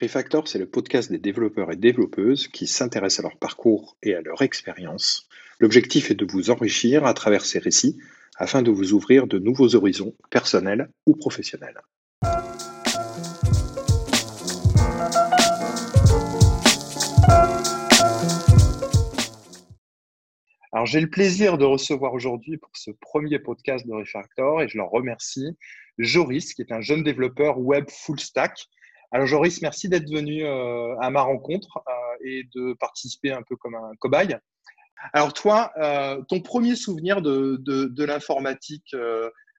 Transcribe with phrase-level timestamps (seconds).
[0.00, 4.20] Refactor, c'est le podcast des développeurs et développeuses qui s'intéressent à leur parcours et à
[4.20, 5.28] leur expérience.
[5.58, 7.98] L'objectif est de vous enrichir à travers ces récits
[8.36, 11.80] afin de vous ouvrir de nouveaux horizons personnels ou professionnels.
[20.70, 24.78] Alors j'ai le plaisir de recevoir aujourd'hui pour ce premier podcast de Refactor et je
[24.78, 25.58] leur remercie
[25.98, 28.68] Joris qui est un jeune développeur web full stack
[29.10, 33.56] alors Joris, merci d'être venu euh, à ma rencontre euh, et de participer un peu
[33.56, 34.36] comme un cobaye.
[35.14, 38.94] Alors toi, euh, ton premier souvenir de, l'informatique,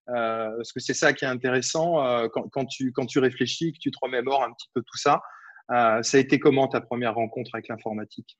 [0.05, 3.97] parce que c'est ça qui est intéressant quand, tu, quand tu réfléchis, que tu te
[4.01, 5.21] remémores un petit peu tout ça,
[5.69, 8.37] ça a été comment ta première rencontre avec l'informatique?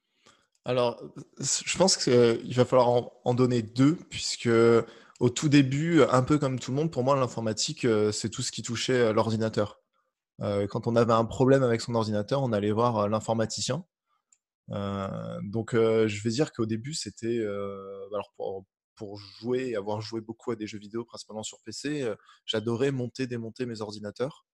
[0.65, 1.01] Alors,
[1.39, 4.49] je pense qu'il va falloir en, donner deux, puisque
[5.19, 8.51] au tout début, un peu comme tout le monde, pour moi, l'informatique, c'est tout ce
[8.51, 9.79] qui touchait l'ordinateur.
[10.41, 13.83] Euh, quand on avait un problème avec son ordinateur, on allait voir euh, l'informaticien.
[14.71, 20.21] Euh, donc, je vais dire qu'au début, c'était alors pour, pour jouer et avoir joué
[20.21, 22.07] beaucoup à des jeux vidéo, principalement sur PC,
[22.45, 24.45] j'adorais monter, démonter mes ordinateurs.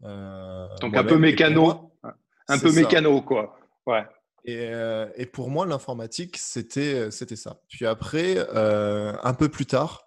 [0.00, 1.92] Donc un peu mécano,
[2.48, 3.56] un peu mécano quoi.
[3.86, 4.04] Ouais.
[4.46, 4.70] Et,
[5.16, 7.60] et, pour moi, l'informatique, c'était c'était ça.
[7.68, 10.06] Puis après, un peu plus tard,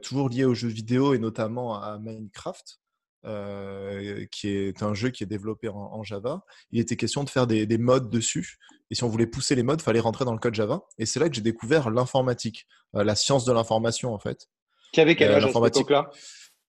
[0.00, 2.80] toujours lié aux jeux vidéo et notamment à Minecraft,
[3.26, 6.42] euh, qui est un jeu qui est développé en, Java.
[6.70, 8.58] Il était question de faire des, des, modes dessus.
[8.90, 10.84] Et si on voulait pousser les modes, il fallait rentrer dans le code Java.
[10.96, 14.48] Et c'est là que j'ai découvert l'informatique, euh, la science de l'information en fait.
[14.92, 16.10] Qui avait quel euh, âge à cette époque-là?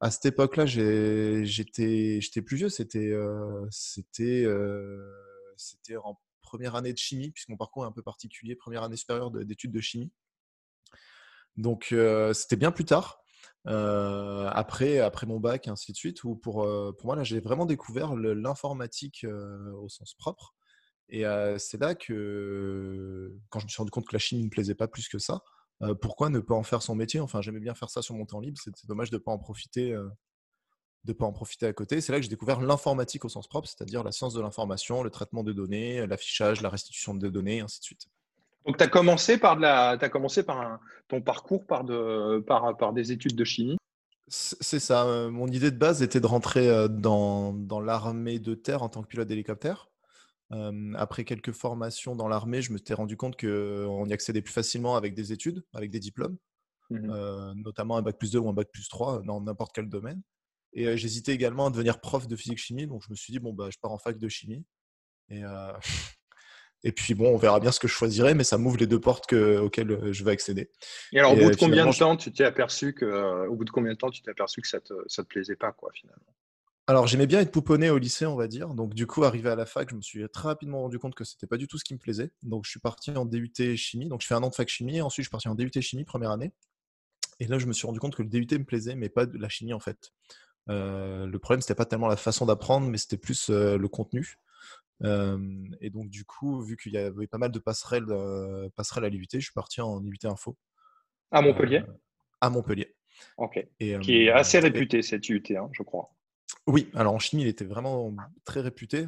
[0.01, 2.69] À cette époque-là, j'étais plus vieux.
[2.69, 3.13] C'était
[3.69, 4.45] c'était
[5.55, 8.97] c'était en première année de chimie, puisque mon parcours est un peu particulier, première année
[8.97, 10.11] supérieure d'études de chimie.
[11.55, 11.95] Donc
[12.33, 13.21] c'était bien plus tard.
[13.67, 17.39] Euh, après, après mon bac, ainsi de suite, où pour, euh, pour moi, là, j'ai
[17.39, 20.53] vraiment découvert l'informatique euh, au sens propre.
[21.09, 21.25] Et
[21.57, 24.75] c'est là que, quand je me suis rendu compte que la chimie ne me plaisait
[24.75, 25.41] pas plus que ça,
[25.99, 27.19] pourquoi ne pas en faire son métier?
[27.19, 29.37] Enfin, j'aimais bien faire ça sur mon temps libre, c'est dommage de ne pas en
[29.37, 29.93] profiter.
[31.03, 31.99] de pas en profiter à côté.
[31.99, 35.09] C'est là que j'ai découvert l'informatique au sens propre, c'est-à-dire la science de l'information, le
[35.09, 38.07] traitement de données, l'affichage, la restitution de données, ainsi de suite.
[38.65, 42.77] Donc, tu as commencé par, de la, as commencé par ton parcours par, de, par,
[42.77, 43.77] par des études de chimie?
[44.31, 45.05] C'est ça.
[45.07, 48.87] Euh, mon idée de base était de rentrer euh, dans, dans l'armée de terre en
[48.87, 49.89] tant que pilote d'hélicoptère.
[50.53, 54.53] Euh, après quelques formations dans l'armée, je me suis rendu compte qu'on y accédait plus
[54.53, 56.37] facilement avec des études, avec des diplômes,
[56.89, 60.21] mmh notamment un bac plus 2 ou un bac plus 3 dans n'importe quel domaine.
[60.73, 63.67] Et j'hésitais également à devenir prof de physique-chimie, donc je me suis dit, bon, bah,
[63.69, 64.65] je pars en fac de chimie.
[65.29, 65.41] Et,
[66.83, 68.99] Et puis bon, on verra bien ce que je choisirai, mais ça m'ouvre les deux
[68.99, 70.69] portes auxquelles euh, je vais accéder.
[71.13, 73.65] Et alors, au bout de combien de temps tu t'es aperçu que, euh, au bout
[73.65, 76.33] de combien de temps tu t'es aperçu que ça te, te plaisait pas, quoi, finalement?
[76.87, 78.69] Alors, j'aimais bien être pouponné au lycée, on va dire.
[78.73, 81.23] Donc, du coup, arrivé à la fac, je me suis très rapidement rendu compte que
[81.23, 82.31] c'était pas du tout ce qui me plaisait.
[82.41, 84.09] Donc, je suis parti en DUT chimie.
[84.09, 84.99] Donc, je fais un an de fac chimie.
[85.01, 86.51] Ensuite, je suis parti en DUT chimie première année.
[87.39, 89.37] Et là, je me suis rendu compte que le DUT me plaisait, mais pas de
[89.37, 90.11] la chimie en fait.
[90.69, 94.37] Euh, le problème, c'était pas tellement la façon d'apprendre, mais c'était plus le contenu
[95.03, 98.05] et donc, du coup, vu qu'il y avait pas mal de passerelles,
[98.75, 100.57] passerelles à l'IUT, je suis parti en IUT Info.
[101.31, 101.83] À Montpellier?
[102.39, 102.95] À Montpellier.
[103.37, 103.65] Ok.
[103.79, 106.11] Et, qui est assez réputé, cette IUT, hein, je crois.
[106.67, 108.13] Oui, alors en chimie, il était vraiment
[108.45, 109.07] très réputé.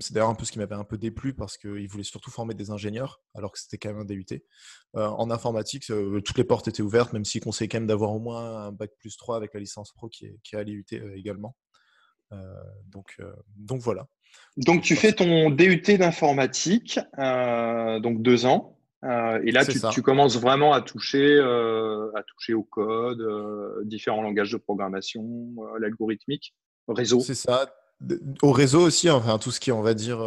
[0.00, 2.54] c'est d'ailleurs un peu ce qui m'avait un peu déplu parce qu'il voulait surtout former
[2.54, 4.24] des ingénieurs, alors que c'était quand même un DUT.
[4.94, 8.66] en informatique, toutes les portes étaient ouvertes, même s'il conseillait quand même d'avoir au moins
[8.66, 11.54] un bac plus 3 avec la licence pro qui est, qui est à l'IUT également.
[12.90, 13.18] Donc,
[13.56, 14.08] donc voilà.
[14.56, 18.78] Donc, tu fais ton DUT d'informatique, euh, donc deux ans.
[19.04, 23.22] Euh, et là, tu, commences vraiment à toucher, euh, à toucher au code,
[23.84, 26.54] différents langages de programmation, l'algorithmique,
[26.88, 27.20] réseau.
[27.20, 27.72] C'est ça.
[28.42, 30.18] Au réseau aussi, enfin tout ce qui est, on va dire,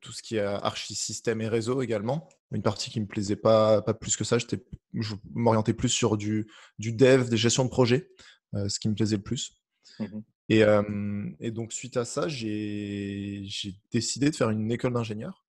[0.00, 2.28] tout ce qui est archi-système et réseau également.
[2.52, 4.38] Une partie qui me plaisait pas, pas plus que ça.
[4.38, 6.46] Je m'orientais plus sur du,
[6.78, 8.10] du dev, des gestions de projet,
[8.54, 9.52] ce qui me plaisait le plus.
[10.00, 13.46] Mmh et, donc, suite à ça, j'ai
[13.90, 15.44] décidé de faire une école d'ingénieur.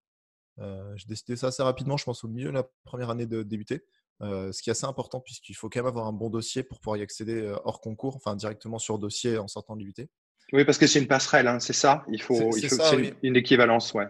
[0.58, 3.84] j'ai décidé ça assez rapidement, je pense au milieu de la première année de débuter.
[4.22, 6.98] ce qui est assez important puisqu'il faut quand même avoir un bon dossier pour pouvoir
[6.98, 10.08] y accéder hors concours, enfin directement sur dossier en sortant de l'IUT.
[10.54, 12.06] Oui, parce que c'est une passerelle, hein, c'est ça?
[12.12, 12.78] Il faut, il faut
[13.24, 14.06] une équivalence, ouais.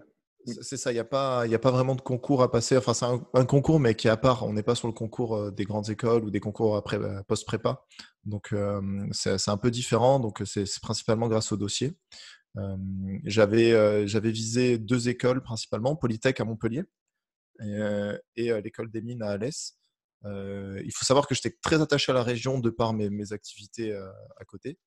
[0.46, 2.78] C'est ça, il n'y a, pas, vraiment de concours à passer.
[2.78, 4.46] Enfin, c'est un, concours, mais qui est à part.
[4.46, 7.22] On n'est pas sur le concours euh, des grandes écoles ou des concours après euh,
[7.24, 7.84] post-prépa.
[8.26, 8.82] Donc, euh,
[9.12, 10.20] c'est un peu différent.
[10.20, 11.94] Donc, c'est principalement grâce au dossier.
[13.26, 16.84] J'avais visé deux écoles principalement, Polytech à Montpellier
[17.60, 19.78] et, l'école des mines à Alès.
[20.24, 24.46] il faut savoir que j'étais très attaché à la région de par mes activités à
[24.46, 24.80] côté.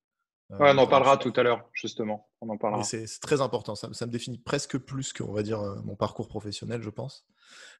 [0.50, 2.28] Ouais, on en parlera tout à l'heure, justement.
[2.40, 2.82] On en parlera.
[2.82, 3.74] C'est très important.
[3.74, 7.26] Ça, ça, me définit presque plus que, on va dire, mon parcours professionnel, je pense.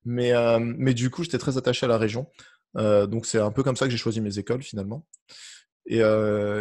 [0.05, 2.31] Mais, mais du coup, j'étais très attaché à la région.
[2.75, 5.06] donc, c'est un peu comme ça que j'ai choisi mes écoles, finalement.
[5.87, 6.03] Et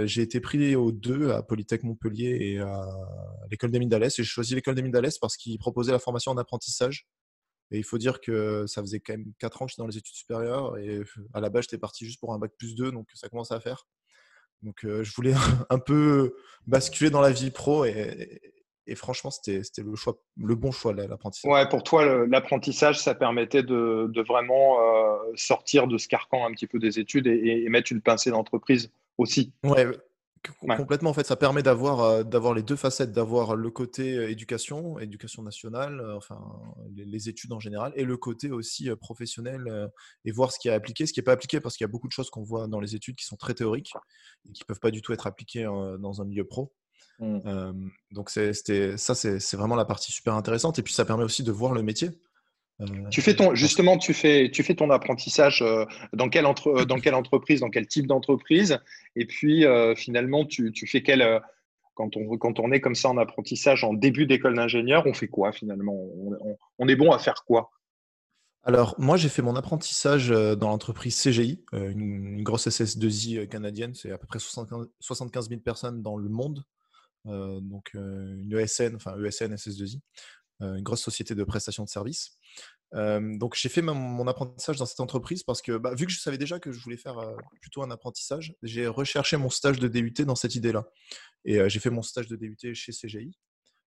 [0.06, 2.88] j'ai été pris aux deux, à Polytech Montpellier et à
[3.51, 4.18] l'école des Mines d'Alès.
[4.18, 7.07] Et j'ai choisi l'école des Mines d'Alès parce qu'ils proposaient la formation en apprentissage.
[7.71, 9.98] Et il faut dire que ça faisait quand même 4 ans que j'étais dans les
[9.98, 10.77] études supérieures.
[10.77, 11.01] Et
[11.33, 13.60] à la base, j'étais parti juste pour un bac plus 2, donc ça commence à
[13.60, 13.86] faire.
[14.63, 15.33] Donc je voulais
[15.69, 18.42] un peu basculer dans la vie pro et,
[18.88, 21.51] et franchement, c'était le, choix, le bon choix, l'apprentissage.
[21.51, 24.77] Ouais, pour toi, l'apprentissage, ça permettait de, de vraiment
[25.36, 28.92] sortir de ce carcan un petit peu des études et, et mettre une pincée d'entreprise
[29.18, 29.51] aussi.
[29.63, 29.86] Ouais,
[30.78, 31.10] complètement.
[31.10, 35.00] En fait, ça permet d'avoir euh, d'avoir les deux facettes, d'avoir le côté euh, éducation,
[35.00, 36.40] éducation nationale, euh, enfin
[36.96, 39.90] les, études en général, et le côté aussi professionnel
[40.24, 41.92] et voir ce qui est appliqué, ce qui n'est pas appliqué, parce qu'il y a
[41.92, 43.92] beaucoup de choses qu'on voit dans les études qui sont très théoriques
[44.48, 45.64] et qui peuvent pas du tout être appliquées
[46.00, 46.74] dans un milieu pro.
[47.20, 47.90] Mmh.
[48.12, 50.78] donc c'était ça, c'est vraiment la partie super intéressante.
[50.80, 52.12] Et puis ça permet aussi de voir le métier.
[52.81, 56.68] Euh, tu fais ton, justement, tu fais, tu fais ton apprentissage euh, dans, quelle entre,
[56.68, 58.79] euh, dans quelle entreprise, dans quel type d'entreprise
[59.15, 59.65] Et puis,
[59.95, 61.41] finalement, tu, tu fais quel,
[61.95, 65.27] quand, on, quand on est comme ça en apprentissage en début d'école d'ingénieur, on fait
[65.27, 65.94] quoi finalement?
[65.94, 67.71] On, on, est bon à faire quoi?
[68.63, 73.95] Alors, moi, j'ai fait mon apprentissage dans l'entreprise CGI, une, grosse SS2I canadienne.
[73.95, 76.63] C'est à peu près 75 000 personnes dans le monde.
[77.25, 80.00] donc, une ESN, enfin ESN, SS2I,
[80.59, 82.38] une grosse société de prestation de services
[82.94, 86.38] donc j'ai fait mon, apprentissage dans cette entreprise parce que bah, vu que je savais
[86.38, 87.18] déjà que je voulais faire
[87.62, 90.88] plutôt un apprentissage, j'ai recherché mon stage de DUT dans cette idée-là.
[91.45, 93.38] Et j'ai fait mon stage de DUT chez CGI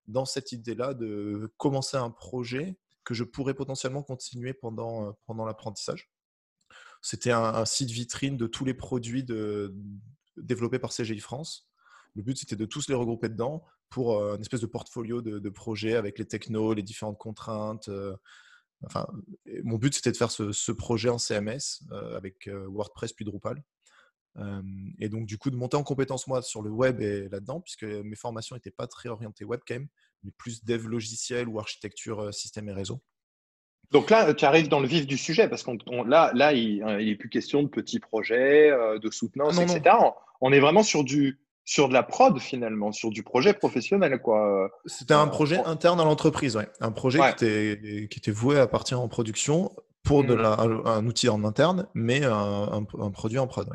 [0.07, 6.11] dans cette idée-là de commencer un projet que je pourrais potentiellement continuer pendant, pendant l'apprentissage.
[7.03, 9.25] C'était un, site vitrine de tous les produits
[10.37, 11.71] développés par CGI France.
[12.15, 15.97] Le but, c'était de tous les regrouper dedans pour une espèce de portfolio de projets
[15.97, 17.89] avec les technos, les différentes contraintes,
[18.87, 19.07] Enfin,
[19.63, 23.63] mon but, c'était de faire ce, projet en CMS euh, avec euh, WordPress puis Drupal.
[24.99, 27.85] et donc, du coup, de monter en compétence, moi, sur le web et là-dedans, puisque
[27.85, 29.89] mes formations n'étaient pas très orientées web quand même,
[30.23, 33.03] mais plus dev logiciel ou architecture euh, système et réseau.
[33.91, 37.17] Donc là, tu arrives dans le vif du sujet, parce qu'on là, là, il n'est
[37.17, 39.97] plus question de petits projets, de soutenance, etc.
[40.41, 44.21] On est vraiment sur du, sur de la prod finalement, sur du projet professionnel.
[44.21, 44.71] quoi.
[44.87, 46.69] C'était un euh, projet interne à l'entreprise, ouais.
[46.81, 49.71] un projet qui, était, qui, était, voué à partir en production
[50.03, 50.43] pour de mmh.
[50.43, 53.69] la, un, outil en interne, mais un, un, produit en prod.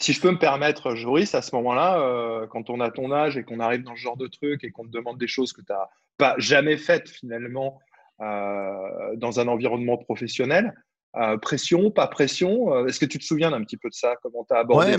[0.00, 3.36] Si je peux me permettre, Joris, à ce moment-là, euh, quand on a ton âge
[3.36, 5.60] et qu'on arrive dans ce genre de truc et qu'on te demande des choses que
[5.60, 7.80] tu n'as pas jamais faites finalement
[8.20, 10.72] euh, dans un environnement professionnel,
[11.42, 14.54] pression, pas pression, est-ce que tu te souviens d'un petit peu de ça Comment tu
[14.54, 14.96] as abordé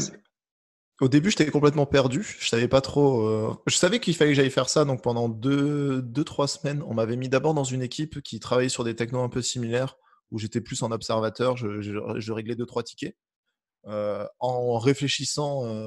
[1.01, 2.37] au début, j'étais complètement perdu.
[2.39, 3.27] Je savais pas trop.
[3.27, 4.85] Euh, je savais qu'il fallait que j'aille faire ça.
[4.85, 8.69] Donc pendant deux, deux trois semaines, on m'avait mis d'abord dans une équipe qui travaillait
[8.69, 9.97] sur des technos un peu similaires,
[10.31, 11.57] où j'étais plus en observateur.
[11.57, 13.17] Je, je, réglais deux trois tickets
[13.87, 15.85] euh, en réfléchissant euh,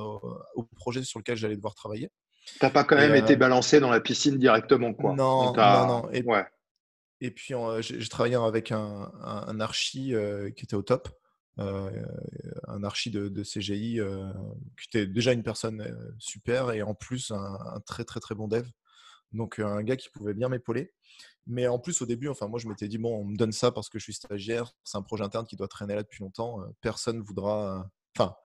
[0.54, 2.10] au projet sur lequel j'allais devoir travailler.
[2.60, 5.14] T'as pas quand même été balancé dans la piscine directement, quoi.
[5.14, 6.10] Non, non, non.
[6.12, 6.44] Et, ouais.
[7.20, 10.14] et puis j'ai travaillé avec un, un, un archi
[10.54, 11.08] qui était au top.
[11.60, 11.90] Euh,
[12.68, 14.32] un archi de, CGI euh,
[14.80, 18.46] qui était déjà une personne euh, super et en plus un, très très très bon
[18.46, 18.68] dev.
[19.32, 20.92] Donc un gars qui pouvait bien m'épauler.
[21.46, 23.72] Mais en plus, au début, enfin, moi, je m'étais dit, bon, on me donne ça
[23.72, 26.60] parce que je suis stagiaire, c'est un projet interne qui doit traîner là depuis longtemps,
[26.82, 27.90] personne voudra.
[28.16, 28.36] Enfin,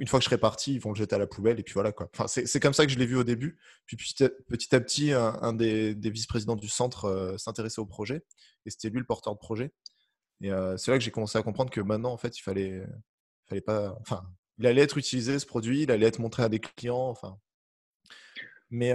[0.00, 1.74] une fois que je serai parti, ils vont le jeter à la poubelle et puis
[1.74, 2.10] voilà quoi.
[2.12, 3.58] Enfin, c'est comme ça que je l'ai vu au début.
[3.86, 8.24] Puis petit à petit, un, des, vice-présidents du centre s'intéressait au projet
[8.66, 9.72] et c'était lui le porteur de projet.
[10.40, 12.86] Et c'est là que j'ai commencé à comprendre que maintenant, en fait, il fallait,
[13.48, 13.96] fallait pas.
[14.00, 14.22] Enfin,
[14.58, 17.08] il allait être utilisé ce produit, il allait être montré à des clients.
[17.08, 17.38] Enfin.
[18.70, 18.92] Mais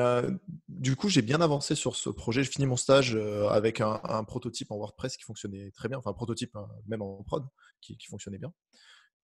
[0.67, 2.43] du coup, j'ai bien avancé sur ce projet.
[2.43, 3.15] J'ai fini mon stage
[3.49, 7.23] avec un, prototype en WordPress qui fonctionnait très bien, enfin un prototype hein, même en
[7.23, 7.45] prod
[7.81, 8.53] qui, fonctionnait bien.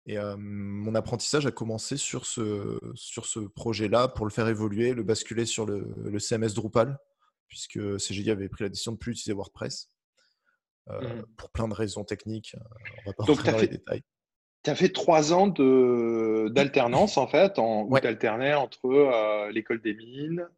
[0.06, 5.66] Et mon apprentissage a commencé sur ce, projet-là pour le faire évoluer, le basculer sur
[5.66, 6.98] le, le CMS Drupal,
[7.48, 9.90] puisque CGI avait pris la décision de ne plus utiliser WordPress.
[10.90, 11.26] Euh, mmh.
[11.36, 12.54] pour plein de raisons techniques.
[12.54, 12.60] Euh,
[13.04, 14.02] on va pas Donc, dans les détails.
[14.64, 19.80] Tu as fait trois ans d'alternance, en fait, en, où tu alternais entre euh, l'école
[19.80, 20.48] des mines,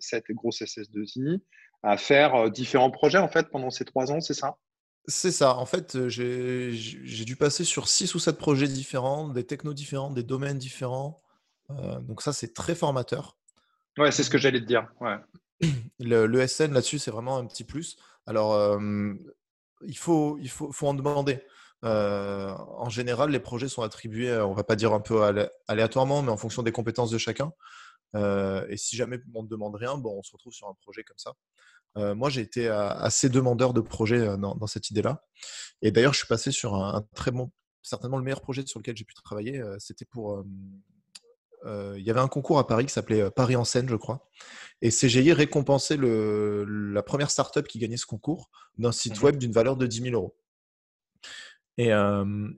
[0.00, 1.40] cette grosse SS2I,
[1.82, 4.56] à faire différents projets, en fait, pendant ces trois ans, c'est ça?
[5.06, 5.56] C'est ça.
[5.56, 10.24] En fait, j'ai dû passer sur six ou sept projets différents, des technos différents, des
[10.24, 11.22] domaines différents.
[12.00, 13.36] donc ça, c'est très formateur.
[13.96, 14.88] Ouais, c'est ce que j'allais te dire.
[15.00, 15.16] Ouais.
[16.00, 17.96] Le, SN là-dessus, c'est vraiment un petit plus.
[18.28, 18.78] Alors,
[19.86, 20.38] il, faut,
[20.82, 21.40] en demander.
[21.82, 25.22] en général, les projets sont attribués, on va pas dire un peu
[25.66, 27.52] aléatoirement, mais en fonction des compétences de chacun.
[28.14, 31.16] et si jamais on ne demande rien, bon, on se retrouve sur un projet comme
[31.16, 31.32] ça.
[32.14, 35.24] moi, j'ai été assez demandeur de projet dans, cette idée-là.
[35.80, 38.94] Et d'ailleurs, je suis passé sur un, très bon, certainement le meilleur projet sur lequel
[38.94, 39.62] j'ai pu travailler.
[39.78, 40.44] C'était pour
[41.96, 44.28] il y avait un concours à Paris qui s'appelait Paris en scène, je crois.
[44.80, 49.36] Et CGI récompensait le, la première startup qui gagnait ce concours d'un site mmh web
[49.36, 50.36] d'une valeur de 10 000 euros.
[51.78, 51.92] Et,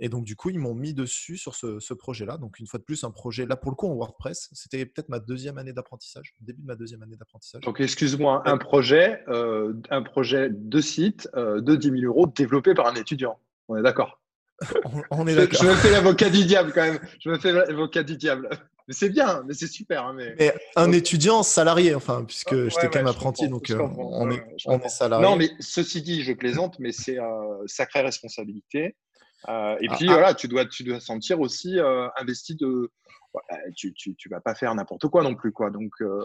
[0.00, 2.38] et, donc, du coup, ils m'ont mis dessus sur ce, projet-là.
[2.38, 4.49] Donc, une fois de plus, un projet, là, pour le coup, en WordPress.
[4.55, 7.61] C'était peut-être ma deuxième année d'apprentissage, début de ma deuxième année d'apprentissage.
[7.61, 12.73] Donc, excuse-moi, un projet, euh, un projet de site euh, de 10 000 euros développé
[12.73, 13.38] par un étudiant.
[13.69, 14.23] On est d'accord?
[15.11, 15.62] On, est d'accord.
[15.62, 16.99] Je, me fais l'avocat du diable quand même.
[17.25, 18.49] Je me fais l'avocat du diable.
[18.88, 20.05] Mais c'est bien, mais c'est super.
[20.05, 20.55] Hein, mais...
[20.76, 24.88] un étudiant salarié, enfin, puisque j'étais quand même apprenti, donc euh, on, est, on est
[24.88, 25.25] salarié.
[25.25, 27.19] Non, mais ceci dit, je plaisante, mais c'est
[27.67, 28.97] sacrée responsabilité.
[29.49, 30.12] Euh, et ah, puis ah.
[30.12, 32.90] voilà, tu dois, tu dois sentir aussi euh, investi de.
[33.75, 35.70] tu, tu, tu, vas pas faire n'importe quoi non plus, quoi.
[35.70, 35.92] Donc.
[36.00, 36.25] Euh,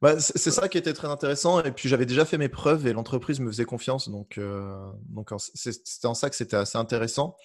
[0.00, 1.62] bah, c'est ça qui était très intéressant.
[1.62, 4.40] Et puis j'avais déjà fait mes preuves et l'entreprise me faisait confiance, donc
[5.08, 7.36] donc c'était en ça que c'était assez intéressant.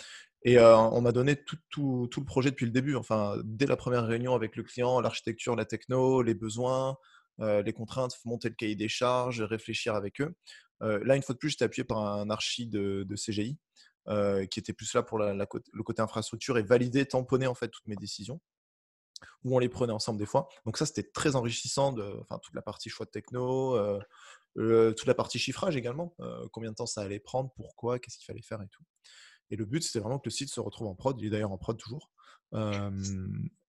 [0.47, 2.95] Et on m'a donné tout, tout, tout, le projet depuis le début.
[2.95, 6.97] Enfin, dès la première réunion avec le client, l'architecture, la techno, les besoins,
[7.39, 10.35] les contraintes, monter le cahier des charges, réfléchir avec eux.
[10.81, 13.57] là, une fois de plus, j'étais appuyé par un archi de, de CGI
[14.07, 17.87] euh, qui était plus là pour le côté infrastructure et valider, tamponner en fait toutes
[17.87, 18.39] mes décisions
[19.43, 20.47] où on les prenait ensemble des fois.
[20.65, 23.75] Donc ça, c'était très enrichissant, de, enfin, toute la partie choix de techno,
[24.57, 28.17] euh, toute la partie chiffrage également, euh, combien de temps ça allait prendre, pourquoi, qu'est-ce
[28.17, 28.83] qu'il fallait faire et tout.
[29.49, 31.51] Et le but, c'était vraiment que le site se retrouve en prod, il est d'ailleurs
[31.51, 32.11] en prod toujours.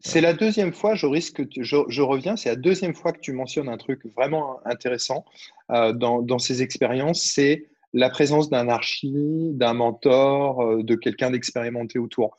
[0.00, 3.32] c'est la deuxième fois, je risque, je, je reviens, c'est la deuxième fois que tu
[3.32, 5.24] mentionnes un truc vraiment intéressant
[5.68, 9.12] dans, dans, ces expériences, c'est la présence d'un archi,
[9.54, 12.36] d'un mentor, euh, de quelqu'un d'expérimenté autour.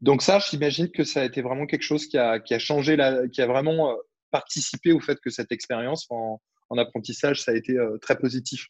[0.00, 2.96] Donc ça, j'imagine que ça a été vraiment quelque chose qui a, changé,
[3.32, 3.94] qui a vraiment euh,
[4.30, 6.40] participé au fait que cette expérience en,
[6.76, 8.66] apprentissage, ça a été euh, très positif.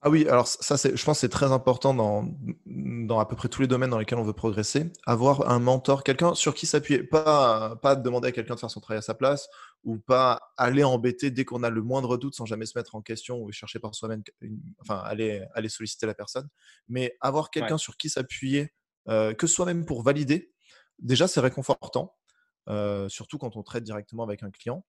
[0.00, 2.24] Ah oui, alors ça, je pense que c'est très important dans,
[2.66, 4.92] dans à peu près tous les domaines dans lesquels on veut progresser.
[5.06, 7.02] Avoir un mentor, quelqu'un sur qui s'appuyer.
[7.02, 9.48] Pas, pas demander à quelqu'un de faire son travail à sa place
[9.82, 13.02] ou pas aller embêter dès qu'on a le moindre doute sans jamais se mettre en
[13.02, 14.22] question ou chercher par soi-même,
[14.80, 16.48] enfin, aller, aller solliciter la personne.
[16.88, 18.72] Mais avoir quelqu'un sur qui s'appuyer,
[19.08, 20.52] euh, que soi-même pour valider,
[21.00, 22.14] déjà, c'est réconfortant.
[22.68, 24.84] Euh, surtout quand on traite directement avec un client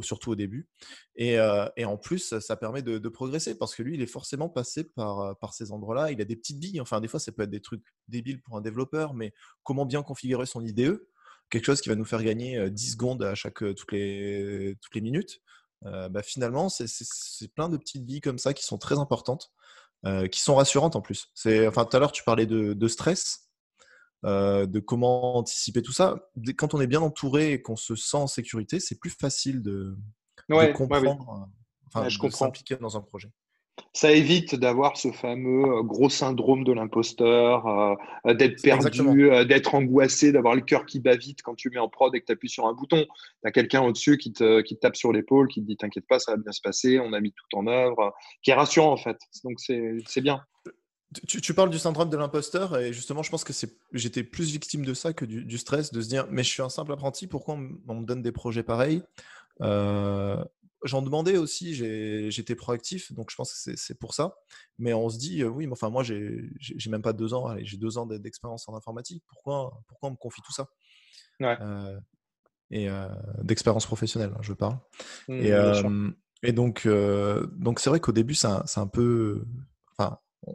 [0.00, 0.68] surtout au début.
[1.16, 5.36] Et, en plus, ça permet de, progresser parce que lui, il est forcément passé par,
[5.52, 6.10] ces endroits-là.
[6.12, 6.80] Il a des petites billes.
[6.80, 10.02] Enfin, des fois, ça peut être des trucs débiles pour un développeur, mais comment bien
[10.02, 11.06] configurer son IDE
[11.50, 15.40] Quelque chose qui va nous faire gagner 10 secondes à chaque, toutes, les, toutes minutes.
[15.82, 19.52] bah, finalement, c'est plein de petites billes comme ça qui sont très importantes,
[20.30, 21.30] qui sont rassurantes en plus.
[21.66, 23.44] Enfin, tout à l'heure, tu parlais de stress.
[24.24, 26.30] Euh, de comment anticiper tout ça.
[26.56, 29.98] Quand on est bien entouré et qu'on se sent en sécurité, c'est plus facile de,
[30.74, 31.50] comprendre,
[31.88, 33.28] enfin, de s'impliquer dans un projet.
[33.92, 40.32] Ça évite d'avoir ce fameux euh, gros syndrome de l'imposteur, euh, d'être perdu, d'être angoissé,
[40.32, 42.48] d'avoir le cœur qui bat vite quand tu mets en prod et que tu appuies
[42.48, 43.04] sur un bouton.
[43.04, 46.06] Tu as quelqu'un au-dessus qui te, qui te, tape sur l'épaule, qui te dit T'inquiète
[46.08, 48.92] pas, ça va bien se passer, on a mis tout en œuvre, qui est rassurant
[48.92, 49.18] en fait.
[49.44, 50.40] Donc c'est bien.
[51.26, 53.52] Tu, parles du syndrome de l'imposteur et justement, je pense que
[53.92, 56.68] j'étais plus victime de ça que du, stress, de se dire mais je suis un
[56.68, 59.02] simple apprenti, pourquoi on, me donne des projets pareils?
[59.60, 60.42] Euh,
[60.82, 61.74] J'en demandais aussi,
[62.30, 64.36] j'étais proactif, donc je pense que c'est pour ça.
[64.78, 66.50] Mais on se dit euh, oui, mais enfin moi j'ai
[66.90, 70.42] même pas deux ans, j'ai deux ans d'expérience en informatique, pourquoi, pourquoi on me confie
[70.42, 70.68] tout ça?
[71.40, 71.98] Euh,
[72.70, 72.88] Et
[73.42, 74.78] d'expérience professionnelle, hein, je parle.
[75.28, 79.46] Mmh, et, et, donc donc c'est vrai qu'au début c'est un, peu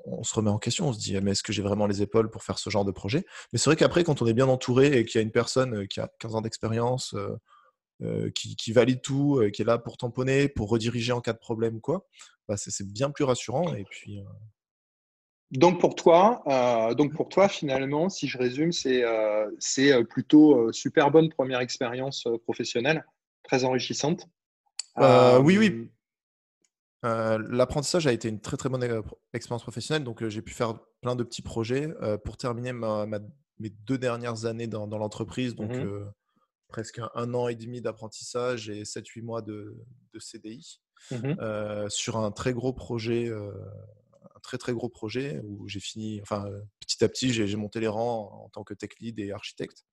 [0.06, 2.30] on se remet en question, on se dit mais est-ce que j'ai vraiment les épaules
[2.30, 3.26] pour faire ce genre de projet?
[3.52, 5.82] Mais c'est vrai qu'après, quand on est bien entouré et qu'il y a une personne
[5.82, 7.36] euh, qui a 15 ans d'expérience, euh,
[8.02, 11.76] euh, qui, valide tout, qui est là pour tamponner, pour rediriger en cas de problème
[11.76, 12.08] ou quoi,
[12.48, 13.74] bah, c'est bien plus rassurant.
[13.76, 14.22] Et puis,
[15.52, 16.42] donc pour toi,
[16.98, 19.04] donc pour toi finalement, si je résume, c'est
[19.60, 23.04] c'est plutôt super bonne première expérience professionnelle,
[23.44, 24.30] très enrichissante.
[24.96, 25.90] oui, oui,
[27.04, 29.04] L'apprentissage a été une très très bonne
[29.34, 31.90] expérience professionnelle, donc j'ai pu faire plein de petits projets
[32.26, 36.12] pour terminer mes deux dernières années dans, l'entreprise, donc mmh
[36.68, 39.76] presque un, an et demi d'apprentissage et 7-8 mois de,
[40.20, 40.80] CDI
[41.12, 46.48] mmh sur un très gros projet, un très très gros projet où j'ai fini, enfin
[46.80, 49.86] petit à petit j'ai monté les rangs en tant que tech lead et architecte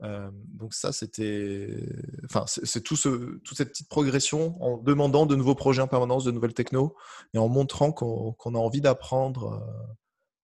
[0.00, 1.86] donc ça, c'était,
[2.24, 6.24] enfin, c'est tout ce, toute cette petite progression en demandant de nouveaux projets en permanence,
[6.24, 6.94] de nouvelles techno,
[7.32, 9.64] et en montrant qu'on a envie d'apprendre,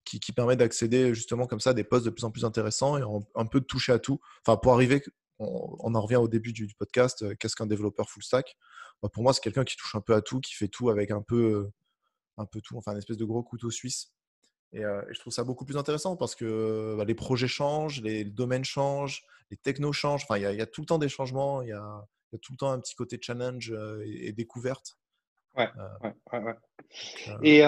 [0.04, 3.02] qui, permet d'accéder justement comme ça à des postes de plus en plus intéressants et
[3.34, 4.20] un peu de toucher à tout.
[4.44, 5.02] Enfin, pour arriver,
[5.38, 7.36] on, en revient au début du, podcast.
[7.38, 8.56] Qu'est-ce qu'un développeur full stack?
[9.02, 11.10] Bah, Pour moi, c'est quelqu'un qui touche un peu à tout, qui fait tout avec
[11.10, 11.70] un peu,
[12.36, 14.12] un peu tout, enfin, une espèce de gros couteau suisse.
[14.72, 18.64] Et, je trouve ça beaucoup plus intéressant parce que bah, les projets changent, les domaines
[18.64, 20.24] changent, les technos changent.
[20.24, 22.06] Enfin, il y, a tout le temps des changements, il y a,
[22.40, 23.74] tout le temps un petit côté challenge
[24.04, 24.96] et, découverte.
[25.56, 25.68] Ouais,
[26.02, 26.54] ouais, ouais,
[27.42, 27.64] et,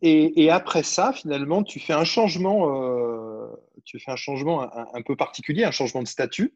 [0.00, 3.50] et, et, après ça, finalement, tu fais un changement,
[3.84, 4.62] tu fais un changement
[4.94, 6.54] un, peu particulier, un changement de statut,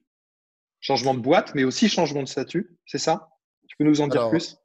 [0.81, 3.29] changement de boîte, mais aussi changement de statut, c'est ça?
[3.69, 4.57] Tu peux nous en dire plus?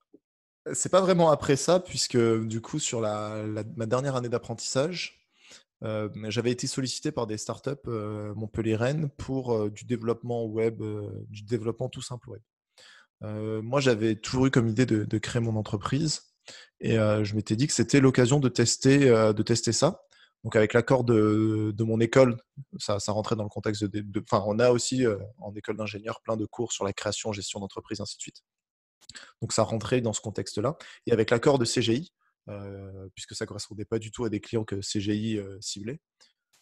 [0.71, 5.23] C'est pas vraiment après ça, puisque du coup, sur ma dernière année d'apprentissage,
[5.83, 10.81] euh, j'avais été sollicité par des startups euh, Montpellier-Rennes pour euh, du développement web,
[11.29, 12.41] du développement tout simple web.
[13.63, 16.33] moi, j'avais toujours eu comme idée de, créer mon entreprise
[16.79, 20.01] et je m'étais dit que c'était l'occasion de tester, de tester ça.
[20.43, 22.37] Donc, avec l'accord de, mon école,
[22.79, 24.23] ça, ça, rentrait dans le contexte de.
[24.29, 25.05] Enfin, on a aussi
[25.39, 28.43] en école d'ingénieur plein de cours sur la création, gestion d'entreprise, ainsi de suite.
[29.41, 30.77] Donc ça rentrait dans ce contexte-là.
[31.05, 32.11] Et avec l'accord de CGI,
[32.49, 36.01] euh, puisque ça ne correspondait pas du tout à des clients que CGI euh, ciblait.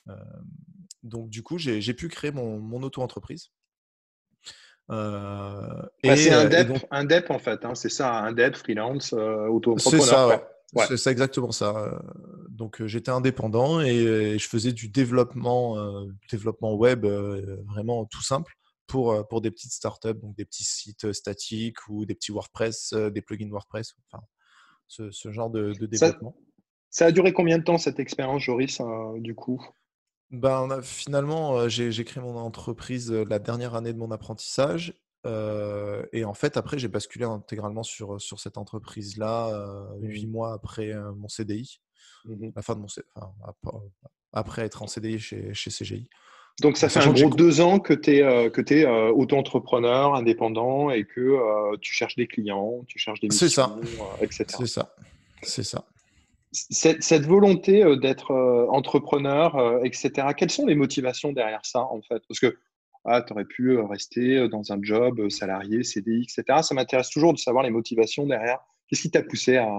[0.09, 0.13] Euh,
[1.01, 3.49] donc du coup, j'ai pu créer mon, auto-entreprise.
[4.87, 10.41] Bah, c'est un DEP, un DEP en fait, hein, c'est ça, un DEP, freelance, auto-entrepreneur.
[10.73, 12.01] C'est ça, C'est ça, exactement ça.
[12.49, 15.77] Donc j'étais indépendant et, je faisais du développement,
[16.29, 18.53] développement web vraiment tout simple
[18.91, 22.33] pour, euh, pour des petites startups, donc des petits sites euh, statiques ou des petits
[22.33, 24.21] WordPress, euh, des plugins WordPress, enfin,
[24.87, 26.35] ce, ce genre de, développement.
[26.89, 28.81] Ça, a duré combien de temps cette expérience, Joris,
[29.19, 29.65] du coup?
[30.29, 34.93] Ben, Finalement, j'ai créé mon entreprise la dernière année de mon apprentissage.
[35.25, 40.31] et en fait, après, j'ai basculé intégralement sur, sur cette entreprise-là, huit mmh.
[40.31, 41.79] mois après mon CDI.
[42.25, 43.81] Mmh la fin de mon enfin,
[44.33, 46.09] après être en CDI chez, chez CGI.
[46.59, 50.89] Donc, ça fait un gros deux ans que tu es, euh, es euh, auto-entrepreneur, indépendant
[50.91, 53.75] et que euh, tu cherches des clients, tu cherches des missions, ça.
[54.21, 54.45] etc.
[54.47, 54.95] C'est ça.
[55.41, 55.85] C'est ça.
[56.51, 58.33] Cette, cette volonté d'être
[58.69, 62.21] entrepreneur, etc., quelles sont les motivations derrière ça, en fait?
[62.27, 62.57] Parce que
[63.05, 66.59] ah, tu aurais pu rester dans un job salarié, CDI, etc.
[66.61, 68.59] Ça m'intéresse toujours de savoir les motivations derrière.
[68.87, 69.71] Qu'est-ce qui t'a poussé à...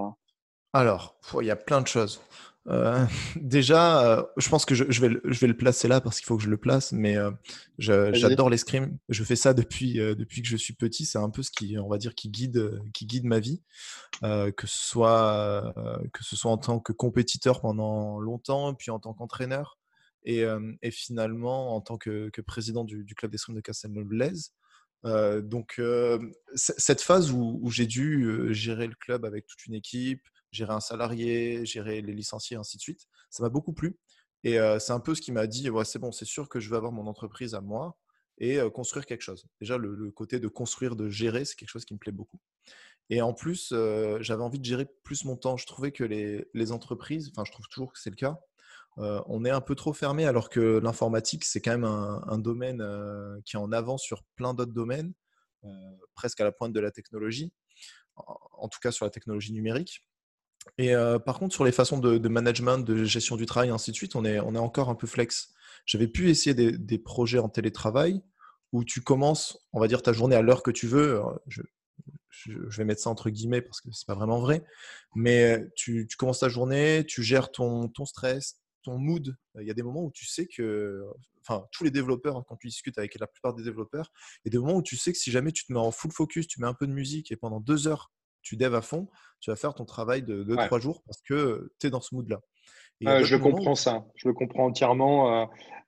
[0.73, 2.19] Alors, il y a plein de choses.
[2.67, 6.25] Euh, déjà, euh, je pense que je, vais, je vais le placer là parce qu'il
[6.25, 7.31] faut que je le place, mais euh,
[7.77, 8.97] j'adore l'escrime.
[9.09, 11.05] Je fais ça depuis, depuis que je suis petit.
[11.05, 13.61] C'est un peu ce qui, on va dire, qui guide, qui guide ma vie,
[14.21, 15.73] que, ce soit,
[16.13, 19.77] que ce soit en tant que compétiteur pendant longtemps, puis en tant qu'entraîneur,
[20.25, 20.45] et,
[20.81, 24.53] et, finalement en tant que, que président du, du club d'escrime de Castelnau-Blaise.
[25.03, 25.81] donc,
[26.55, 30.21] cette phase où, où j'ai dû gérer le club avec toute une équipe,
[30.53, 33.07] gérer un salarié, gérer les licenciés, ainsi de suite.
[33.29, 33.97] Ça m'a beaucoup plu.
[34.43, 36.75] Et c'est un peu ce qui m'a dit, c'est bon, c'est sûr que je vais
[36.75, 37.97] avoir mon entreprise à moi
[38.37, 39.47] et construire quelque chose.
[39.61, 42.39] Déjà, le, côté de construire, de gérer, c'est quelque chose qui me plaît beaucoup.
[43.09, 43.73] Et en plus,
[44.19, 45.55] j'avais envie de gérer plus mon temps.
[45.55, 48.37] Je trouvais que les, entreprises, enfin, je trouve toujours que c'est le cas,
[48.97, 52.85] on est un peu trop fermé alors que l'informatique, c'est quand même un, domaine
[53.45, 55.13] qui est en avant sur plein d'autres domaines,
[56.15, 57.53] presque à la pointe de la technologie,
[58.15, 60.03] en tout cas sur la technologie numérique.
[60.77, 60.93] Et
[61.25, 64.25] par contre, sur les façons de, management, de gestion du travail, ainsi de suite, on
[64.25, 65.53] est, on est encore un peu flex.
[65.85, 68.21] J'avais pu essayer des, projets en télétravail
[68.71, 71.21] où tu commences, on va dire, ta journée à l'heure que tu veux.
[71.47, 71.61] Je,
[72.47, 74.65] vais mettre ça entre guillemets parce que c'est pas vraiment vrai,
[75.15, 79.35] mais tu, commences ta journée, tu gères ton, ton stress, ton mood.
[79.59, 81.03] Il y a des moments où tu sais que,
[81.41, 84.11] enfin, tous les développeurs, quand tu discutes avec la plupart des développeurs,
[84.43, 85.91] il y a des moments où tu sais que si jamais tu te mets en
[85.91, 88.11] full focus, tu mets un peu de musique et pendant deux heures,
[88.43, 89.07] tu dev à fond,
[89.39, 92.39] tu vas faire ton travail de 2-3 jours parce que tu es dans ce mood-là.
[93.01, 95.41] je comprends ça, je le comprends entièrement.
[95.41, 95.45] Euh,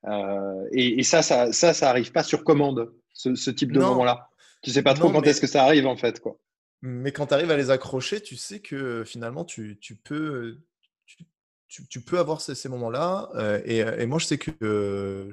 [0.07, 4.29] euh, et, ça, ça, ça, ça arrive pas sur commande, ce, type de moment-là.
[4.61, 6.19] Tu sais pas trop quand est-ce que ça arrive en fait.
[6.19, 6.37] Quoi.
[6.81, 10.59] Mais quand tu arrives à les accrocher, tu sais que finalement, tu, tu peux,
[11.89, 13.29] tu, peux avoir ces, moments-là.
[13.35, 15.31] Euh, et, moi, je sais que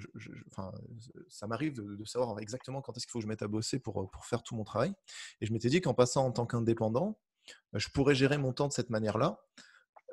[1.28, 4.11] ça m'arrive de, savoir exactement quand est-ce qu'il faut que je mette à bosser pour,
[4.24, 4.92] faire tout mon travail.
[5.40, 7.18] Et je m'étais dit qu'en passant en tant qu'indépendant,
[7.74, 9.40] euh, je pourrais gérer mon temps de cette manière-là.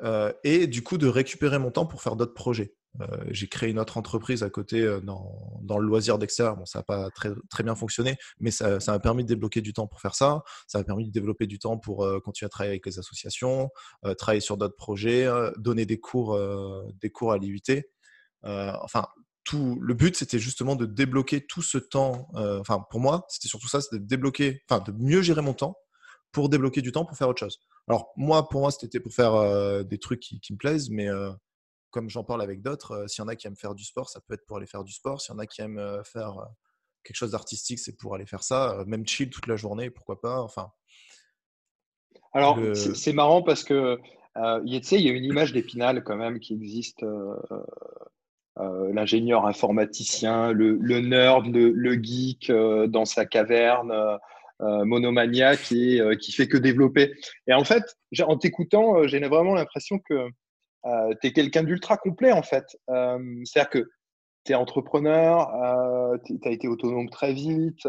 [0.01, 2.73] Euh, et du coup, de récupérer mon temps pour faire d'autres projets.
[3.02, 6.58] Euh, j'ai créé une autre entreprise à côté dans, dans, le loisir d'extérieur.
[6.58, 9.88] Bon, ça n'a pas très, bien fonctionné, mais ça m'a permis de débloquer du temps
[9.88, 10.43] pour faire ça.
[10.67, 13.69] Ça m'a permis de développer du temps pour continuer à travailler avec les associations,
[14.17, 16.39] travailler sur d'autres projets, donner des cours,
[17.02, 17.62] des cours à l'IUT.
[18.43, 19.08] enfin,
[19.43, 22.28] tout, le but, c'était justement de débloquer tout ce temps.
[22.34, 25.78] enfin, pour moi, c'était surtout ça, c'était de débloquer, enfin, de mieux gérer mon temps
[26.32, 27.60] pour débloquer du temps pour faire autre chose.
[27.88, 31.32] Alors, moi, pour moi, c'était pour faire euh, des trucs qui, me plaisent, mais euh,
[31.91, 34.10] comme j'en parle avec d'autres, euh, s'il y en a qui aiment faire du sport,
[34.10, 35.21] ça peut être pour aller faire du sport.
[35.21, 36.36] S'il y en a qui aiment faire
[37.04, 38.84] quelque chose d'artistique, c'est pour aller faire ça.
[38.88, 40.41] Même chill toute la journée, pourquoi pas.
[40.41, 40.71] Enfin.
[42.34, 43.99] Alors, c'est marrant parce que
[44.38, 47.04] euh, il y a une image d'Épinal quand même qui existe.
[48.58, 53.93] l'ingénieur informaticien, le, nerd, le, geek dans sa caverne,
[54.60, 57.13] monomaniaque et qui fait que développer.
[57.47, 57.84] Et en fait,
[58.21, 60.30] en t'écoutant, j'ai vraiment l'impression que
[60.85, 62.65] euh, tu es quelqu'un d'ultra complet en fait.
[62.89, 63.89] Euh, c'est-à-dire que
[64.45, 67.85] tu es entrepreneur, euh, tu as été autonome très vite,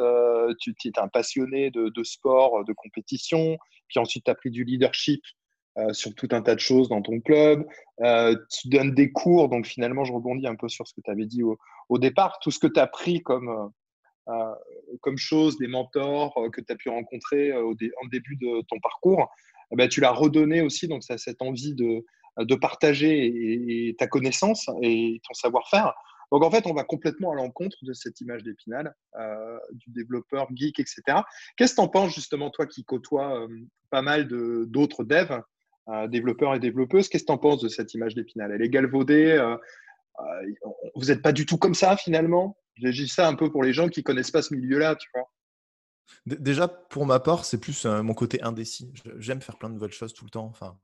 [0.61, 3.57] tu es un passionné de, sport, de compétition,
[3.89, 5.23] puis ensuite tu as pris du leadership
[5.93, 7.65] sur tout un tas de choses dans ton club.
[8.51, 11.27] tu donnes des cours, donc finalement, je rebondis un peu sur ce que tu avais
[11.27, 12.39] dit au, départ.
[12.41, 13.71] Tout ce que tu as pris comme,
[15.01, 19.31] comme chose, des mentors que tu as pu rencontrer en début de ton parcours,
[19.73, 20.89] eh ben, tu l'as redonné aussi.
[20.89, 22.05] Donc, ça cette envie de,
[22.45, 25.95] de partager ta connaissance et ton savoir-faire.
[26.33, 30.49] Donc en fait, on va complètement à l'encontre de cette image d'Épinal, euh, du développeur
[30.55, 31.03] geek, etc.
[31.57, 33.49] Qu'est-ce que tu en penses justement, toi qui côtoies euh,
[33.91, 35.43] pas mal d'autres devs,
[35.89, 38.53] euh, développeurs et développeuses, qu'est-ce que tu en penses de cette image d'Épinal?
[38.53, 39.57] Elle est galvaudée
[40.95, 42.57] Vous n'êtes pas du tout comme ça finalement?
[42.77, 45.31] Je dis ça un peu pour les gens qui connaissent pas ce milieu-là, tu vois.
[46.27, 48.93] Déjà, pour ma part, c'est plus mon côté indécis.
[49.19, 50.47] J'aime faire plein de nouvelles choses tout le temps.
[50.47, 50.79] Enfin,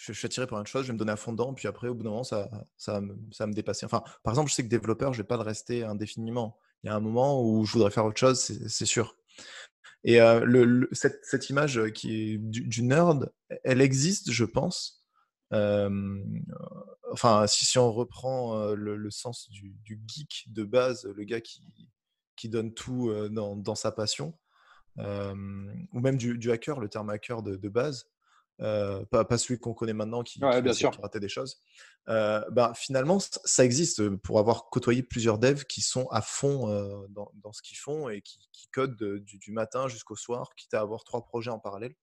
[0.00, 1.88] je, suis attiré par une chose, je vais me donner à fond dedans, puis après,
[1.88, 3.84] au bout d'un moment, ça, ça, me, ça dépasser.
[3.84, 6.56] Enfin, par exemple, je sais que développeur, je ne vais pas le rester indéfiniment.
[6.82, 9.16] Il y a un moment où je voudrais faire autre chose, c'est sûr.
[10.04, 13.30] Et euh, cette, image qui du, nerd,
[13.64, 15.04] elle existe, je pense.
[15.52, 16.24] Euh,
[17.12, 21.62] enfin, si, on reprend euh, le, sens du, geek de base, le gars qui,
[22.44, 24.38] donne tout dans, sa passion,
[24.96, 28.06] ou même du, hacker, le terme hacker de base,
[28.60, 30.90] euh, pas, pas, celui qu'on connaît maintenant qui, ouais, bien sûr.
[31.14, 31.62] des choses.
[32.08, 37.06] Euh, bah, finalement, ça existe pour avoir côtoyé plusieurs devs qui sont à fond euh,
[37.10, 40.74] dans, dans, ce qu'ils font et qui, qui codent du, du, matin jusqu'au soir, quitte
[40.74, 41.94] à avoir trois projets en parallèle.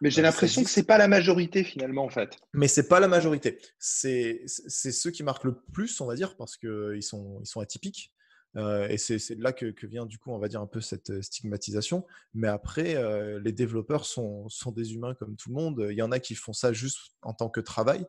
[0.00, 2.38] Mais j'ai l'impression que c'est pas la majorité finalement en fait.
[2.54, 3.60] Mais c'est pas la majorité.
[3.78, 8.12] C'est ceux qui marquent le plus, on va dire, parce qu'ils sont, ils sont atypiques.
[8.56, 12.06] Et c'est là que, vient du coup, on va dire un peu cette stigmatisation.
[12.34, 12.96] Mais après,
[13.40, 15.86] les développeurs sont, des humains comme tout le monde.
[15.90, 18.04] Il y en a qui font ça juste en tant que travail,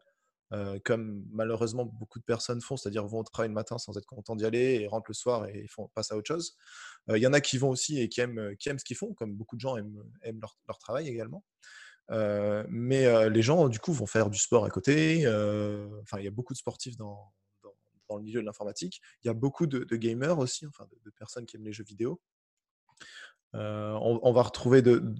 [0.84, 4.36] comme malheureusement beaucoup de personnes font, c'est-à-dire vont au travail le matin sans être contents
[4.36, 6.58] d'y aller et rentrent le soir et passent à autre chose.
[7.10, 9.56] il y en a qui vont aussi et qui aiment, ce qu'ils font, comme beaucoup
[9.56, 11.43] de gens aiment, aiment leur, leur, travail également.
[12.10, 15.27] mais les gens, du coup, vont faire du sport à côté.
[16.01, 17.32] Enfin, il y a beaucoup de sportifs dans,
[18.12, 19.02] dans le milieu de l'informatique.
[19.24, 22.21] Il y a beaucoup de, gamers aussi, enfin de, personnes qui aiment les jeux vidéo.
[23.56, 25.13] Euh, on, va retrouver de,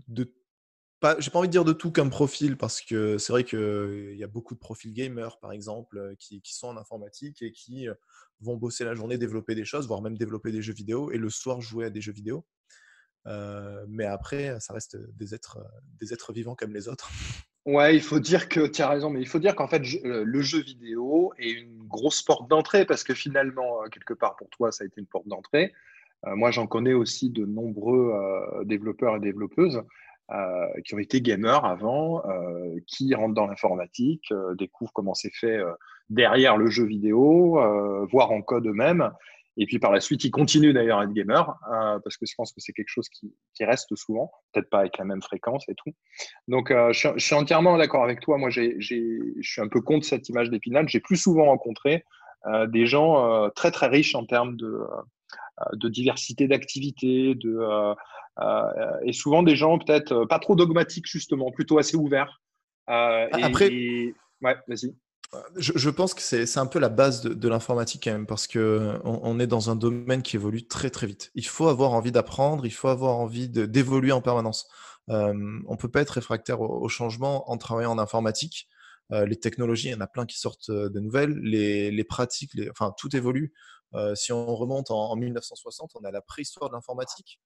[1.00, 4.16] pas, j'ai pas envie de dire de tout comme profil parce que c'est vrai qu'il
[4.16, 7.90] y a beaucoup de profils gamers par exemple euh, qui, sont en informatique et qui
[7.90, 7.94] euh,
[8.40, 11.30] vont bosser la journée, développer des choses, voire même développer des jeux vidéo et le
[11.30, 12.46] soir jouer à des jeux vidéo.
[13.88, 15.60] mais après, ça reste des êtres,
[16.00, 17.10] des êtres vivants comme les autres.
[17.68, 20.42] Ouais, il faut dire que tu raison, mais il faut dire qu'en fait, euh, le
[20.42, 24.72] jeu vidéo est une grosse porte d'entrée parce que finalement, euh, quelque part pour toi,
[24.72, 25.72] ça a été une porte d'entrée.
[26.26, 28.14] Euh, moi, j'en connais aussi de nombreux
[28.66, 29.82] développeurs et développeuses
[30.86, 32.24] qui ont été gamers avant,
[32.88, 35.60] qui rentrent dans l'informatique, découvrent comment c'est fait
[36.10, 37.60] derrière le jeu vidéo,
[38.10, 39.12] voire en code eux-mêmes.
[39.58, 42.34] Et puis par la suite, ils continuent d'ailleurs à être gamer, euh, parce que je
[42.36, 45.68] pense que c'est quelque chose qui, qui reste souvent, peut-être pas avec la même fréquence
[45.68, 45.92] et tout.
[46.48, 48.38] Donc euh, je, je, suis entièrement d'accord avec toi.
[48.38, 50.88] Moi, j'ai, je suis un peu contre cette image d'épinal.
[50.88, 52.06] J'ai plus souvent rencontré
[52.48, 54.80] euh, des gens très très riches en termes de,
[55.74, 57.94] de diversité d'activités, de,
[59.04, 62.42] et souvent des gens peut-être pas trop dogmatiques justement, plutôt assez ouverts.
[62.88, 63.70] Après,
[64.42, 64.96] ouais, vas-y.
[65.56, 69.40] Je, pense que c'est un peu la base de, l'informatique quand même, parce qu'on on
[69.40, 71.32] est dans un domaine qui évolue très très vite.
[71.36, 74.68] Il faut avoir envie d'apprendre, il faut avoir envie d'évoluer en permanence.
[75.10, 78.68] Euh, on peut pas être réfractaire au, changement en travaillant en informatique.
[79.14, 81.38] Euh, les technologies, il y en a plein qui sortent euh, de nouvelles.
[81.42, 83.54] Les, pratiques, enfin tout évolue.
[84.16, 87.40] si on remonte en, en, 1960, on a la préhistoire de l'informatique.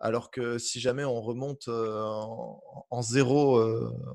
[0.00, 3.62] Alors que si jamais on remonte en, zéro,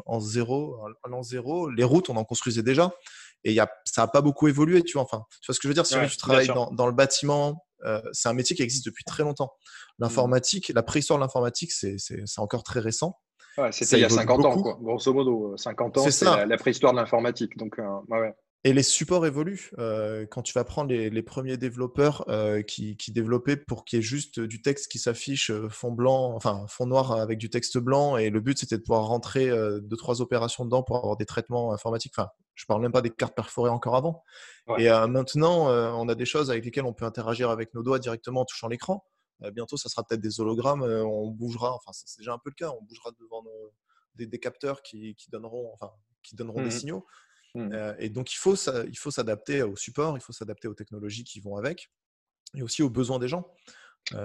[0.06, 2.92] en zéro, en l'an zéro, les routes, on en construisait déjà.
[3.44, 5.04] Et y a, ça n'a pas beaucoup évolué, tu vois.
[5.04, 5.86] Enfin, tu vois ce que je veux dire?
[5.86, 7.66] Si tu travailles dans, le bâtiment,
[8.14, 9.54] c'est un métier qui existe depuis très longtemps.
[9.54, 10.04] Mmh.
[10.04, 13.20] L'informatique, la préhistoire de l'informatique, c'est encore très récent.
[13.72, 14.78] C'était il y a 50 ans, quoi.
[14.82, 15.56] grosso modo.
[15.56, 17.56] 50 ans, c'est la, la, préhistoire de l'informatique.
[17.58, 17.78] Donc,
[18.10, 18.34] ouais.
[18.66, 19.70] Et les supports évoluent.
[19.78, 24.04] Euh, quand tu vas prendre les, premiers développeurs euh, qui, développaient pour qu'il y ait
[24.04, 28.18] juste du texte qui s'affiche euh, fond blanc, enfin fond noir avec du texte blanc,
[28.18, 29.52] et le but c'était de pouvoir rentrer
[29.82, 32.14] deux trois opérations dedans pour avoir des traitements informatiques.
[32.18, 34.24] Enfin, je parle même pas des cartes perforées encore avant.
[34.80, 38.42] Et maintenant, on a des choses avec lesquelles on peut interagir avec nos doigts directement
[38.42, 39.06] en touchant l'écran.
[39.54, 40.82] bientôt, ça sera peut-être des hologrammes.
[40.82, 42.72] on bougera, enfin, c'est déjà un peu le cas.
[42.72, 43.44] On bougera devant
[44.16, 45.92] des, capteurs qui, donneront, enfin,
[46.24, 47.06] qui donneront des mmh signaux.
[47.56, 47.96] Mmh.
[48.00, 51.40] et donc, il faut, il faut s'adapter au support, il faut s'adapter aux technologies qui
[51.40, 51.90] vont avec
[52.54, 53.48] et aussi aux besoins des gens.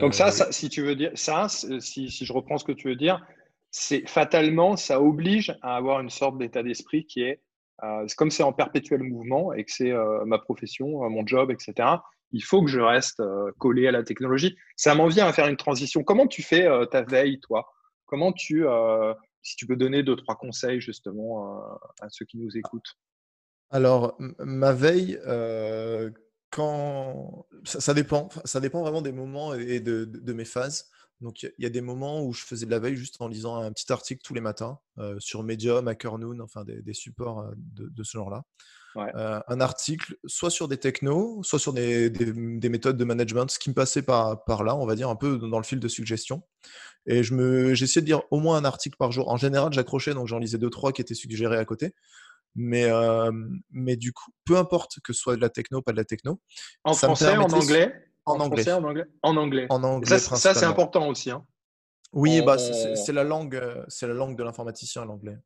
[0.01, 2.97] Donc ça, si tu veux dire ça, si, si, je reprends ce que tu veux
[2.97, 3.25] dire,
[3.71, 7.41] c'est fatalement, ça oblige à avoir une sorte d'état d'esprit qui est,
[7.83, 11.51] euh, comme c'est en perpétuel mouvement et que c'est euh, ma profession, euh, mon job,
[11.51, 11.89] etc.
[12.33, 13.23] Il faut que je reste
[13.59, 14.57] collé à la technologie.
[14.77, 16.05] Ça m'en vient à faire une transition.
[16.05, 17.69] Comment tu fais ta veille, toi?
[18.07, 18.65] Comment tu,
[19.43, 21.61] si tu peux donner deux trois conseils justement
[22.01, 22.97] à ceux qui nous écoutent?
[23.71, 25.19] Alors ma veille
[26.51, 30.91] quand ça, dépend, ça dépend vraiment des moments et de, mes phases.
[31.21, 33.57] Donc il y, a des moments où je faisais de la veille juste en lisant
[33.57, 38.03] un petit article tous les matins euh, sur Medium, HackerNoon, enfin des, supports euh, de,
[38.03, 38.43] ce genre-là.
[38.97, 42.11] Euh, un article soit sur des technos, soit sur des,
[42.71, 45.37] méthodes de management, ce qui me passait par, par là, on va dire, un peu
[45.37, 46.43] dans le fil de suggestion.
[47.07, 49.29] Et je j'essayais de lire au moins un article par jour.
[49.29, 51.95] En général, j'accrochais, donc j'en lisais deux, trois qui étaient suggérés à côté.
[52.55, 52.89] Mais,
[53.71, 56.41] mais du coup, peu importe que ce soit de la techno, pas de la techno.
[56.85, 57.93] En français, en anglais?
[58.27, 58.63] En, anglais.
[58.63, 59.05] Français, en anglais?
[59.23, 59.67] En anglais.
[59.71, 61.31] En anglais ça, c'est important aussi.
[61.31, 61.45] Hein.
[62.13, 65.39] Oui, bah, c'est la langue, c'est la langue de l'informaticien, l'anglais.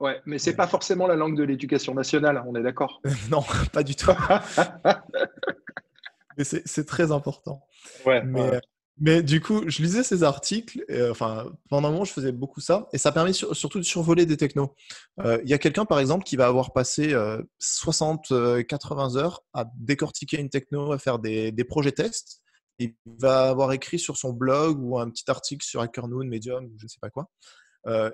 [0.00, 3.42] Ouais, mais c'est n'est pas forcément la langue de l'éducation nationale, on est d'accord Non,
[3.72, 4.10] pas du tout.
[6.38, 7.66] mais c'est très important.
[8.06, 8.60] Ouais, mais,
[9.00, 10.84] mais du coup, je lisais ces articles.
[11.10, 12.88] enfin, pendant un moment, je faisais beaucoup ça.
[12.92, 14.74] Et ça permet surtout de survoler des technos.
[15.20, 17.14] Euh, il y a quelqu'un, par exemple, qui va avoir passé
[17.58, 22.42] 60, euh, 80 euh, heures à décortiquer une techno, à faire des, projets tests.
[22.78, 26.84] Il va avoir écrit sur son blog ou un petit article sur HackerNoon, Medium, je
[26.84, 27.28] ne sais pas quoi.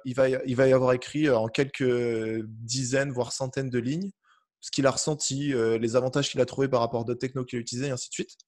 [0.04, 0.28] il va
[0.68, 4.10] y avoir écrit en quelques dizaines, voire centaines de lignes,
[4.60, 7.58] ce qu'il a ressenti, les avantages qu'il a trouvés par rapport à d'autres technos qu'il
[7.58, 8.38] a utilisés, et ainsi de suite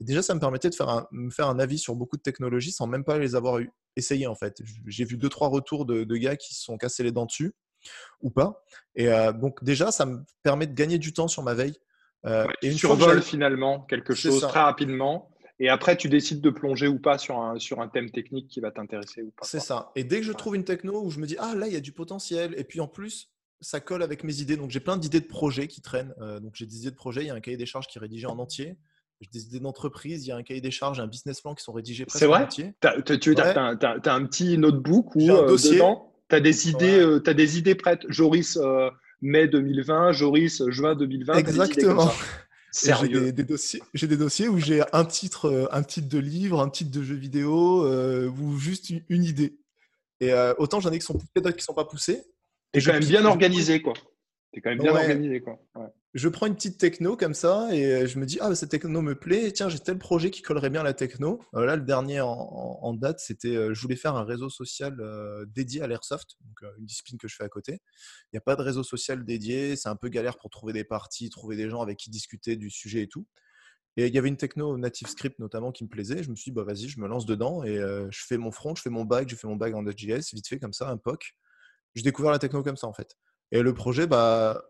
[0.00, 2.72] déjà, ça me permettait de faire un, me faire un avis sur beaucoup de technologies
[2.72, 3.60] sans même pas les avoir
[3.96, 4.60] essayées en fait.
[4.86, 7.54] J'ai vu deux trois retours de, gars qui se sont cassés les dents dessus
[8.20, 8.62] ou pas.
[8.94, 11.76] Et euh, donc déjà, ça me permet de gagner du temps sur ma veille.
[12.24, 15.28] Euh, et une finalement quelque chose très rapidement.
[15.58, 18.60] Et après, tu décides de plonger ou pas sur un, sur un thème technique qui
[18.60, 19.46] va t'intéresser ou pas.
[19.46, 19.92] C'est ça.
[19.94, 21.76] Et dès que je trouve une techno où je me dis, ah là, il y
[21.76, 23.30] a du potentiel, et puis en plus,
[23.60, 24.56] ça colle avec mes idées.
[24.56, 26.14] Donc j'ai plein d'idées de projets qui traînent.
[26.20, 27.98] Euh, donc j'ai des idées de projets, il y a un cahier des charges qui
[27.98, 28.76] est rédigé en entier
[29.30, 31.72] des idées d'entreprise, il y a un cahier des charges, un business plan qui sont
[31.72, 36.68] rédigés presque C'est vrai Tu as, un petit notebook où euh, dedans, tu as, des
[36.68, 38.04] idées, euh, des idées prêtes.
[38.08, 41.34] Joris euh, mai 2020, Joris juin 2020.
[41.34, 42.10] Exactement.
[42.74, 46.70] J'ai des, dossiers, j'ai des dossiers où j'ai un titre, un titre de livre, un
[46.70, 47.86] titre de jeu vidéo
[48.28, 49.58] ou juste une, idée.
[50.20, 52.22] Et autant j'en ai qui sont poussés, d'autres qui sont pas poussés.
[52.72, 53.92] Et quand même bien organisé, quoi.
[54.54, 55.58] Es quand même bien organisé, quoi.
[55.74, 55.88] Ouais.
[56.14, 59.00] Je prends une petite techno comme ça et euh, je me dis ah cette techno
[59.00, 59.50] me plaît.
[59.52, 61.40] Tiens j'ai tel projet qui collerait bien à la techno.
[61.54, 64.94] Euh, là le dernier en, date c'était euh, je voulais faire un réseau social
[65.54, 67.80] dédié à l'airsoft donc une discipline que je fais à côté.
[68.26, 69.74] Il n'y a pas de réseau social dédié.
[69.74, 72.68] C'est un peu galère pour trouver des parties trouver des gens avec qui discuter du
[72.68, 73.26] sujet et tout.
[73.96, 76.22] Et il y avait une techno native script notamment qui me plaisait.
[76.22, 78.74] Je me suis dit bah vas-y je me lance dedans et je fais mon front
[78.74, 80.98] je fais mon back je fais mon back en Node.js vite fait comme ça un
[80.98, 81.32] POC.
[81.94, 83.16] J'ai découvert la techno comme ça en fait
[83.52, 84.64] et le projet bah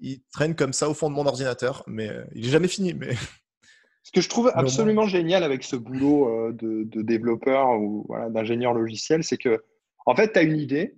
[0.00, 2.94] il traîne comme ça au fond de mon ordinateur, mais euh, il n'est jamais fini.
[2.94, 3.14] Mais...
[4.02, 9.24] Ce que je trouve absolument génial avec ce boulot euh, de, développeur ou d'ingénieur logiciel,
[9.24, 9.64] c'est que,
[10.04, 10.94] en fait, tu as une idée,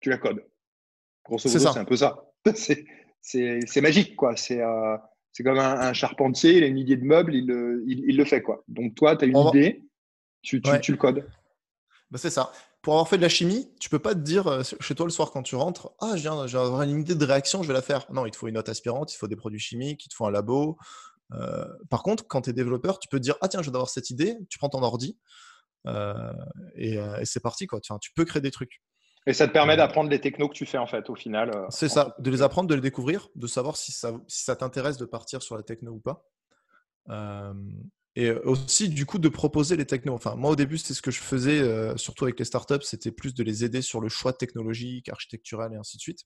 [0.00, 0.44] tu la codes.
[1.24, 2.30] Grosso modo, c'est un peu ça.
[3.24, 4.36] C'est magique, quoi.
[4.36, 4.96] C'est euh,
[5.44, 7.48] comme un, charpentier, il a une idée de meuble, il,
[7.86, 8.64] il, le fait, quoi.
[8.68, 9.84] Donc, toi, tu as une idée,
[10.42, 11.24] tu, tu, le codes.
[12.10, 14.62] Bah, c'est ça pour avoir fait de la chimie, tu peux pas te dire euh,
[14.80, 17.68] chez toi le soir quand tu rentres, ah, j'ai avoir une idée de réaction, je
[17.68, 18.06] vais la faire.
[18.12, 20.26] Non, il te faut une note aspirante, il faut des produits chimiques, il te faut
[20.26, 20.76] un labo.
[21.32, 23.76] Euh, par contre, quand tu es développeur, tu peux te dire, ah tiens, je vais
[23.76, 25.16] avoir cette idée, tu prends ton ordi
[25.86, 26.32] euh,
[26.74, 27.66] et, c'est parti.
[27.68, 27.80] Quoi.
[27.80, 28.82] tu peux créer des trucs.
[29.28, 31.52] Et ça te permet d'apprendre les technos que tu fais en fait au final.
[31.70, 34.96] c'est ça, de les apprendre, de les découvrir, de savoir si ça, si ça t'intéresse
[34.96, 36.26] de partir sur la techno ou pas.
[38.14, 40.12] Et aussi, du coup, de proposer les technos.
[40.14, 43.34] Enfin, moi, au début, c'était ce que je faisais, surtout avec les startups, c'était plus
[43.34, 46.20] de les aider sur le choix technologique, architectural et ainsi de suite.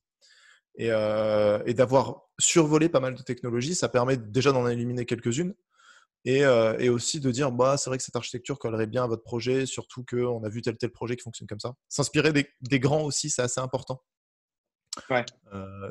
[0.78, 5.54] Et, et d'avoir survolé pas mal de technologies, ça permet déjà d'en éliminer quelques-unes.
[6.24, 9.22] Et, et, aussi de dire, bah, c'est vrai que cette architecture collerait bien à votre
[9.22, 11.74] projet, surtout qu'on a vu tel tel projet qui fonctionne comme ça.
[11.88, 14.02] S'inspirer des, des, grands aussi, c'est assez important.
[15.08, 15.24] Ouais.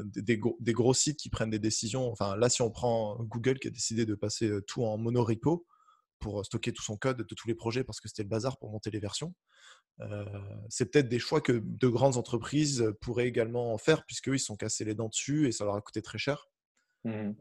[0.03, 2.11] des, gros, des, gros, sites qui prennent des décisions.
[2.11, 5.65] Enfin, là, si on prend Google qui a décidé de passer tout en monorepo,
[6.19, 8.71] pour stocker tout son code de tous les projets parce que c'était le bazar pour
[8.71, 9.33] monter les versions.
[10.69, 14.95] c'est peut-être des choix que de grandes entreprises pourraient également faire puisqu'ils sont cassés les
[14.95, 16.49] dents dessus et ça leur a coûté très cher.
[17.03, 17.33] Mmh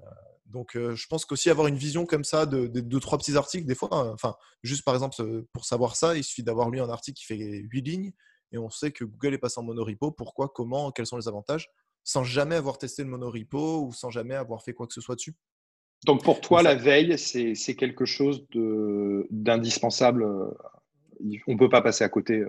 [0.46, 3.74] Donc, je pense qu'aussi avoir une vision comme ça de, deux, trois petits articles, des
[3.74, 5.16] fois, enfin, juste par exemple,
[5.52, 8.12] pour savoir ça, il suffit d'avoir lu un article qui fait huit lignes
[8.54, 10.12] et on sait que Google est passé en monorepo.
[10.12, 11.68] Pourquoi, comment, quels sont les avantages,
[12.04, 15.16] sans jamais avoir testé le monorepo ou sans jamais avoir fait quoi que ce soit
[15.16, 15.34] dessus.
[16.04, 18.46] Donc, pour toi, la veille, c'est quelque chose
[19.30, 20.24] d'indispensable.
[20.24, 22.44] On ne peut pas passer à côté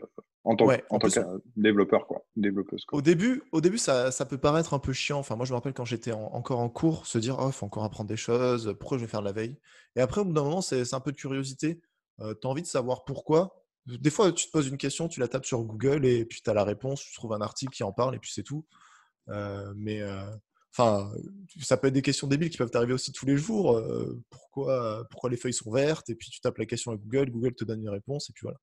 [0.46, 2.86] en tant, que développeur, quoi, développeuse.
[2.92, 5.18] Au début, au début ça, ça, peut paraître un peu chiant.
[5.18, 7.66] Enfin, moi, je me rappelle quand j'étais encore en cours, se dire, oh, il faut
[7.66, 9.58] encore apprendre des choses, pourquoi je vais faire de la veille?
[9.96, 11.82] Et après, au bout d'un moment, c'est un peu de curiosité.
[12.22, 13.66] Euh, tu as envie de savoir pourquoi.
[13.88, 16.50] Des fois, tu te poses une question, tu la tapes sur Google et puis tu
[16.50, 18.66] as la réponse, tu trouves un article qui en parle et puis c'est tout.
[19.30, 20.26] Euh, mais euh,
[20.78, 21.12] enfin,
[21.62, 23.82] ça peut être des questions débiles qui peuvent t'arriver aussi tous les jours.
[24.30, 27.56] pourquoi, pourquoi les feuilles sont vertes Et puis tu tapes la question à Google, Google
[27.56, 28.60] te donne une réponse et puis voilà.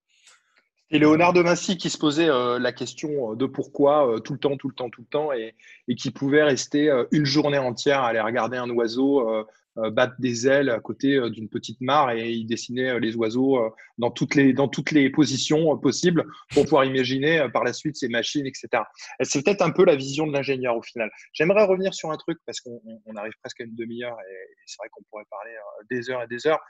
[0.92, 4.35] Et Léonard de Vinci qui se posait euh, la question euh, de pourquoi euh, tout
[4.35, 5.55] le temps, tout le temps, tout le temps, et,
[5.96, 9.27] qui pouvait rester une journée entière à aller regarder un oiseau
[9.76, 13.58] battre des ailes à côté d'une petite mare et il dessinait les oiseaux
[13.98, 18.08] dans toutes les, dans toutes les positions possibles pour pouvoir imaginer par la suite ces
[18.08, 18.82] machines, etc.
[19.20, 21.11] C'est peut-être un peu la vision de l'ingénieur au final.
[21.32, 22.80] J'aimerais revenir sur un truc parce qu'on
[23.16, 24.35] arrive presque à une demi-heure et,
[24.66, 25.52] c'est vrai qu'on pourrait parler
[25.90, 26.61] des heures et des heures.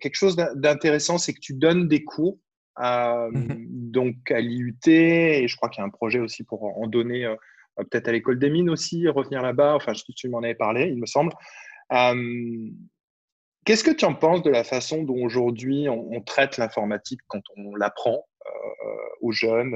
[0.00, 2.38] quelque chose d'intéressant, c'est que tu donnes des cours
[2.78, 6.88] Mmh donc à l'IUT, et je crois qu'il y a un projet aussi pour en
[6.88, 7.36] donner euh,
[7.76, 9.76] peut-être à l'école des mines aussi, revenir là-bas.
[9.76, 11.30] Enfin, tu m'en avais parlé, il me semble.
[11.90, 17.74] Qu'est-ce que tu en penses de la façon dont aujourd'hui on, traite l'informatique quand on
[17.76, 18.26] l'apprend
[19.20, 19.74] aux jeunes,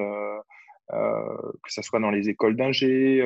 [0.91, 3.23] que ce soit dans les écoles d'ingé,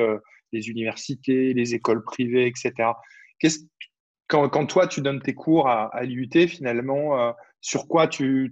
[0.51, 2.73] les universités, les écoles privées, etc.
[4.27, 6.05] Quand, quand, toi, tu donnes tes cours à, à
[6.47, 8.51] finalement, sur quoi tu,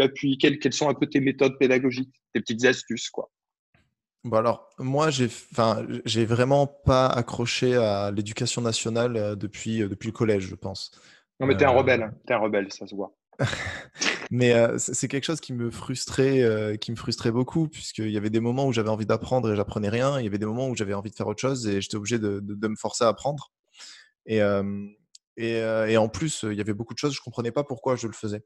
[0.00, 0.38] appuies?
[0.38, 3.30] Quelles, quelles, sont un peu tes méthodes pédagogiques, tes petites astuces quoi?
[4.24, 9.88] Bon alors, moi, j'ai, enfin, j'ai vraiment pas accroché à l'éducation nationale euh, depuis, euh,
[9.88, 10.92] depuis le collège, je pense.
[11.40, 13.14] Non, mais tu es un euh, rebelle, es un rebelle, ça se voit.
[14.30, 18.38] mais c'est quelque chose qui me frustrait, qui me frustrait beaucoup, puisqu'il y avait des
[18.38, 20.20] moments où j'avais envie d'apprendre et j'apprenais rien.
[20.20, 22.20] Il y avait des moments où j'avais envie de faire autre chose et j'étais obligé
[22.20, 23.50] de, de, me forcer à apprendre.
[24.26, 24.40] Et,
[25.36, 28.06] et, en plus, il y avait beaucoup de choses, je ne comprenais pas pourquoi je
[28.06, 28.44] le faisais.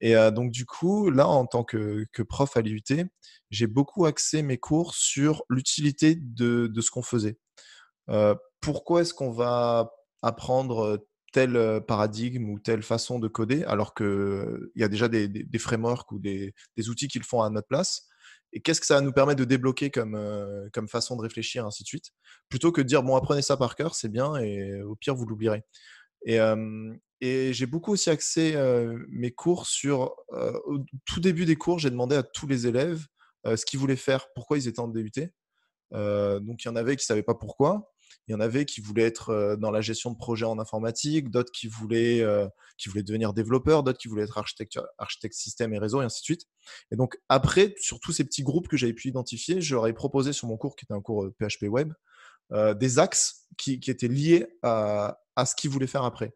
[0.00, 2.82] et donc, du coup, là, en tant que, prof à l'IUT,
[3.50, 7.38] j'ai beaucoup axé mes cours sur l'utilité de, ce qu'on faisait.
[8.60, 14.82] pourquoi est-ce qu'on va apprendre tel paradigme ou telle façon de coder alors qu'il y
[14.82, 18.09] a déjà des, frameworks ou des, des outils qui le font à notre place?
[18.52, 21.66] Et qu'est-ce que ça va nous permettre de débloquer comme, euh, comme façon de réfléchir,
[21.66, 22.10] ainsi de suite,
[22.48, 25.26] plutôt que de dire, bon, apprenez ça par cœur, c'est bien, et au pire, vous
[25.26, 25.62] l'oublierez.
[26.26, 26.38] Et,
[27.22, 28.54] et j'ai beaucoup aussi axé
[29.08, 30.16] mes cours sur,
[30.66, 33.06] au tout début des cours, j'ai demandé à tous les élèves
[33.46, 35.10] ce qu'ils voulaient faire, pourquoi ils étaient en DUT.
[35.92, 37.90] donc, il y en avait qui ne savaient pas pourquoi.
[38.28, 41.52] Il y en avait qui voulaient être dans la gestion de projets en informatique, d'autres
[41.52, 42.24] qui voulaient,
[42.78, 46.20] qui voulaient devenir développeurs, d'autres qui voulaient être architecte, architecte système et réseau, et ainsi
[46.20, 46.46] de suite.
[46.90, 49.92] Et donc, après, sur tous ces petits groupes que j'avais pu identifier, je leur ai
[49.92, 51.92] proposé sur mon cours, qui était un cours PHP Web,
[52.52, 56.34] des axes qui, étaient liés à, à ce qu'ils voulaient faire après.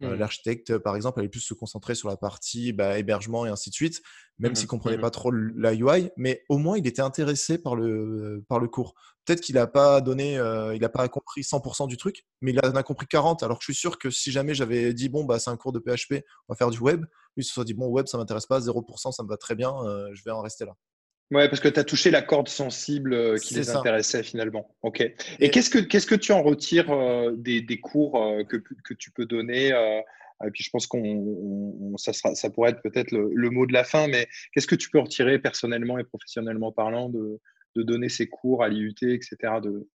[0.00, 0.14] Mmh.
[0.14, 3.74] L'architecte, par exemple, allait plus se concentrer sur la partie bah, hébergement et ainsi de
[3.74, 4.02] suite,
[4.38, 7.02] même mmh s'il ne comprenait mmh pas trop la UI, mais au moins il était
[7.02, 8.94] intéressé par le, par le cours.
[9.24, 12.74] Peut-être qu'il n'a pas donné, il n'a pas compris 100% du truc, mais il en
[12.74, 13.42] a compris 40.
[13.42, 15.78] Alors je suis sûr que si jamais j'avais dit, bon, bah, c'est un cours de
[15.78, 17.04] PHP, on va faire du web,
[17.36, 19.72] lui se soit dit, bon, web, ça m'intéresse pas, 0%, ça me va très bien,
[20.12, 20.74] je vais en rester là.
[21.30, 24.76] Ouais, parce que tu as touché la corde sensible qui les intéressait finalement.
[24.82, 25.00] Ok.
[25.40, 26.86] Et, qu'est-ce que qu'est-ce que tu en retires
[27.32, 28.12] des, des, cours
[28.48, 29.72] que, que, tu peux donner
[30.44, 33.84] et puis je pense qu'on ça, sera, ça pourrait être peut-être le, mot de la
[33.84, 37.40] fin, mais qu'est-ce que tu peux retirer personnellement et professionnellement parlant de,
[37.76, 39.36] de donner ces cours à l'IUT, etc.
[39.62, 39.88] De...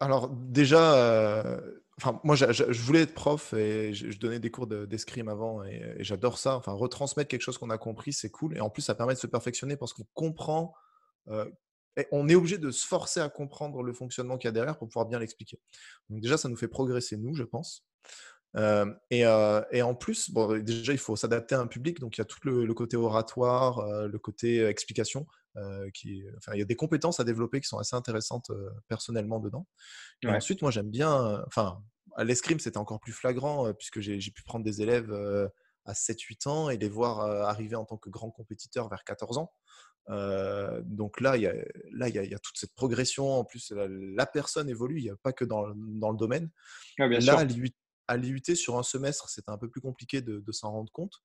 [0.00, 1.60] Alors déjà,
[1.98, 6.38] enfin moi je, voulais être prof et je, donnais des cours d'escrime avant et, j'adore
[6.38, 6.56] ça.
[6.56, 8.56] Enfin retransmettre quelque chose qu'on a compris, c'est cool.
[8.56, 10.74] Et en plus ça permet de se perfectionner parce qu'on comprend.
[12.12, 14.88] on est obligé de se forcer à comprendre le fonctionnement qu'il y a derrière pour
[14.88, 15.60] pouvoir bien l'expliquer.
[16.08, 17.84] Donc déjà ça nous fait progresser nous, je pense.
[19.10, 20.32] Et, et, en plus,
[20.62, 22.00] déjà, il faut s'adapter à un public.
[22.00, 25.26] Donc, il y a tout le, côté oratoire, le côté explication.
[25.94, 28.50] Qui, enfin, il y a des compétences à développer qui sont assez intéressantes
[28.88, 29.66] personnellement dedans.
[30.22, 31.42] Et ensuite, moi, j'aime bien.
[31.46, 31.82] Enfin,
[32.16, 35.12] à l'escrime, c'était encore plus flagrant puisque j'ai pu prendre des élèves
[35.84, 39.52] à 7-8 ans et les voir arriver en tant que grands compétiteurs vers 14 ans.
[40.84, 41.54] donc là, il y, a,
[41.92, 43.32] là il, y a, toute cette progression.
[43.32, 44.98] En plus, la, personne évolue.
[44.98, 46.50] Il n'y a pas que dans, dans le domaine.
[46.98, 47.44] bien là,
[48.08, 51.22] à l'IUT, sur un semestre, c'était un peu plus compliqué de, s'en rendre compte.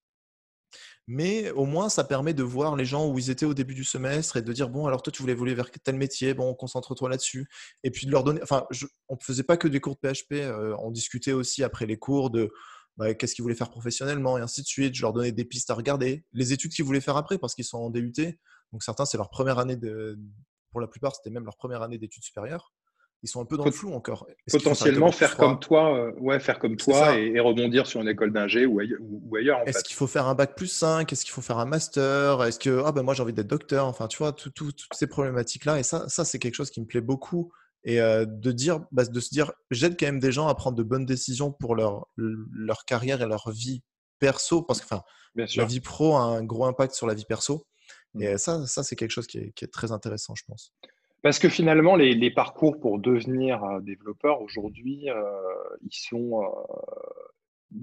[1.07, 3.83] Mais au moins, ça permet de voir les gens où ils étaient au début du
[3.83, 7.09] semestre et de dire bon, alors toi, tu voulais évoluer vers tel métier, bon, concentre-toi
[7.09, 7.47] là-dessus.
[7.83, 8.41] Et puis de leur donner.
[8.43, 8.65] Enfin,
[9.09, 11.97] on ne faisait pas que des cours de PHP, euh, on discutait aussi après les
[11.97, 12.51] cours de
[12.97, 14.95] bah, qu'est-ce qu'ils voulaient faire professionnellement et ainsi de suite.
[14.95, 17.65] Je leur donnais des pistes à regarder, les études qu'ils voulaient faire après parce qu'ils
[17.65, 18.13] sont en DUT.
[18.71, 20.19] Donc certains, c'est leur première année de.
[20.71, 22.73] Pour la plupart, c'était même leur première année d'études supérieures
[23.23, 24.27] ils sont un peu dans le flou encore.
[24.51, 28.65] Potentiellement faire comme toi, euh, ouais, faire comme toi et, rebondir sur une école d'ingé
[28.65, 28.79] ou,
[29.35, 29.61] ailleurs.
[29.65, 32.43] Est-ce qu'il faut faire un bac plus 5 Est-ce qu'il faut faire un master?
[32.43, 33.85] Est-ce que ah ben moi j'ai envie d'être docteur?
[33.87, 35.79] Enfin, tu vois, toutes ces problématiques-là.
[35.79, 37.51] Et ça, ça c'est quelque chose qui me plaît beaucoup.
[37.85, 40.77] Et euh, de dire, bah, de se dire, j'aide quand même des gens à prendre
[40.77, 43.83] de bonnes décisions pour leur, leur carrière et leur vie
[44.19, 45.03] perso, parce que enfin,
[45.35, 47.65] la vie pro a un gros impact sur la vie perso.
[48.19, 48.37] Et mmh.
[48.37, 50.73] ça, ça c'est quelque chose qui est très intéressant, je pense.
[51.23, 55.23] Parce que finalement, les, parcours pour devenir euh, développeur aujourd'hui, euh,
[55.81, 57.77] ils sont euh,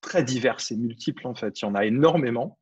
[0.00, 1.60] très divers et multiples en fait.
[1.60, 2.56] Il y en a énormément.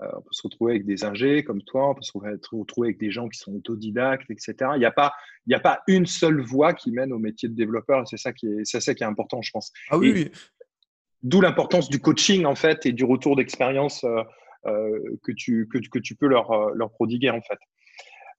[0.00, 3.12] on peut se retrouver avec des ingés comme toi, on peut se retrouver avec des
[3.12, 4.54] gens qui sont autodidactes, etc.
[4.74, 5.12] Il n'y a, pas,
[5.46, 8.06] il a pas une seule voie qui mène au métier de développeur.
[8.08, 9.72] C'est ça, qui est, ça qui est important, je pense.
[9.90, 10.28] Ah oui,
[11.22, 14.04] D'où l'importance du coaching en fait et du retour d'expérience
[14.64, 17.58] que, tu, que, que, tu peux leur, leur prodiguer en fait.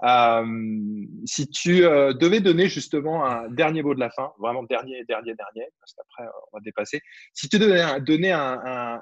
[0.03, 5.03] Euh, si tu euh, devais donner justement un dernier mot de la fin, vraiment dernier,
[5.03, 7.01] dernier, dernier, parce qu'après euh, on va dépasser.
[7.33, 8.99] Si tu devais donner un,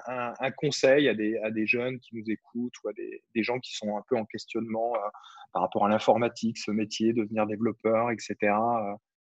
[0.56, 3.76] conseil à des, à des, jeunes qui nous écoutent ou à des, des, gens qui
[3.76, 4.94] sont un peu en questionnement
[5.52, 8.36] par rapport à l'informatique, ce métier, devenir développeur, etc.,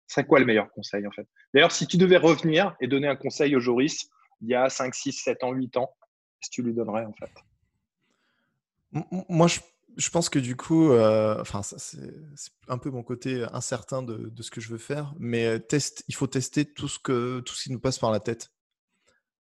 [0.08, 1.28] ce serait quoi le meilleur conseil en fait?
[1.54, 4.10] D'ailleurs, si tu devais revenir et donner un conseil au Joris
[4.42, 5.90] il y a 5, 6, 7 ans, 8 ans,
[6.40, 7.32] qu'est-ce que tu lui donnerais en fait?
[9.30, 9.60] Moi, je
[9.98, 12.00] je pense que du coup, euh, enfin, c'est
[12.68, 16.28] un peu mon côté incertain de, ce que je veux faire, mais test, il faut
[16.28, 18.52] tester tout ce, que, tout ce qui nous passe par la tête.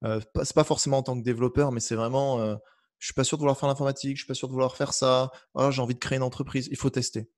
[0.05, 2.55] Euh, c'est pas forcément en tant que développeur, mais c'est vraiment, euh,
[2.99, 4.93] je suis pas sûr de vouloir faire l'informatique, je suis pas sûr de vouloir faire
[4.93, 5.31] ça.
[5.55, 6.69] Oh, j'ai envie de créer une entreprise.
[6.71, 7.29] Il faut tester.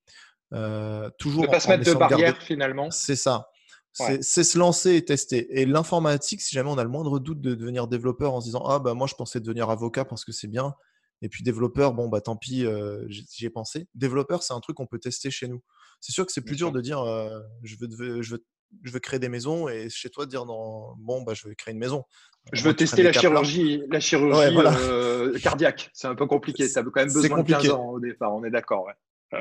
[0.52, 1.42] Euh, toujours.
[1.42, 2.90] Ne pas se mettre de barrière finalement.
[2.90, 3.48] C'est ça.
[3.92, 5.60] C'est se lancer et tester.
[5.60, 8.64] Et l'informatique, si jamais on a le moindre doute de devenir développeur en se disant
[8.66, 10.74] ah bah moi je pensais devenir avocat parce que c'est bien,
[11.22, 13.88] et puis développeur, bon, bah tant pis, euh, j'y ai pensé.
[13.94, 15.62] Développeur, c'est un truc qu'on peut tester chez nous.
[16.00, 18.44] C'est sûr que c'est plus dur de dire euh, je, veux, je, veux,
[18.82, 21.54] je veux créer des maisons et chez toi de dire non, bon, bah, je vais
[21.54, 22.04] créer une maison.
[22.52, 25.90] Je veux tester la chirurgie, la chirurgie euh, cardiaque.
[25.92, 26.68] C'est un peu compliqué.
[26.68, 28.86] Ça a quand même besoin de 15 ans au départ, on est d'accord.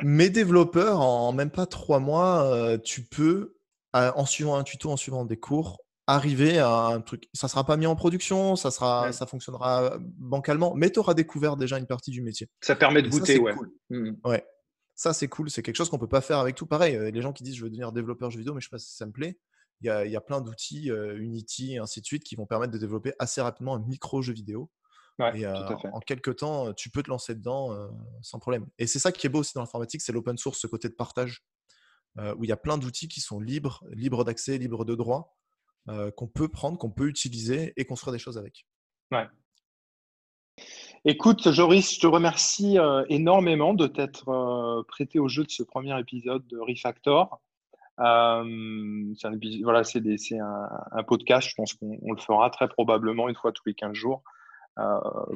[0.03, 3.55] Mais développeur, en même pas trois mois, tu peux,
[3.93, 5.77] en suivant un tuto, en suivant des cours,
[6.14, 7.30] arriver à un truc.
[7.34, 11.55] Ça sera pas mis en production, ça sera, ça fonctionnera bancalement, mais tu auras découvert
[11.55, 12.49] déjà une partie du métier.
[12.62, 13.53] Ça permet de goûter, ouais.
[13.89, 14.12] Mmh.
[14.24, 14.43] Ouais.
[14.95, 15.49] Ça, c'est cool.
[15.49, 16.66] C'est quelque chose qu'on peut pas faire avec tout.
[16.66, 18.72] Pareil, euh, les gens qui disent je veux devenir développeur jeu vidéo, mais je sais
[18.72, 19.39] pas si ça me plaît.
[19.80, 22.45] Il y a, y a, plein d'outils, euh, Unity et ainsi de suite, qui vont
[22.45, 24.70] permettre de développer assez rapidement un micro jeu vidéo.
[25.36, 25.55] et euh,
[25.93, 27.89] en quelques temps, tu peux te lancer dedans
[28.22, 28.68] sans problème.
[28.78, 30.95] Et c'est ça qui est beau aussi dans l'informatique, c'est l'open source, ce côté de
[30.95, 31.45] partage,
[32.18, 35.39] où il y a plein d'outils qui sont libres, libres d'accès, libres de droit,
[35.90, 38.68] euh, qu'on peut prendre, qu'on peut utiliser et construire des choses avec.
[39.12, 39.26] Ouais.
[41.04, 45.64] Écoute, Joris, je te remercie euh, énormément de t'être euh, prêté au jeu de ce
[45.64, 47.40] premier épisode de Refactor.
[47.98, 50.04] c'est un, voilà, c'est
[50.40, 54.22] un, podcast, je pense qu'on le fera très probablement une fois tous les 15 jours,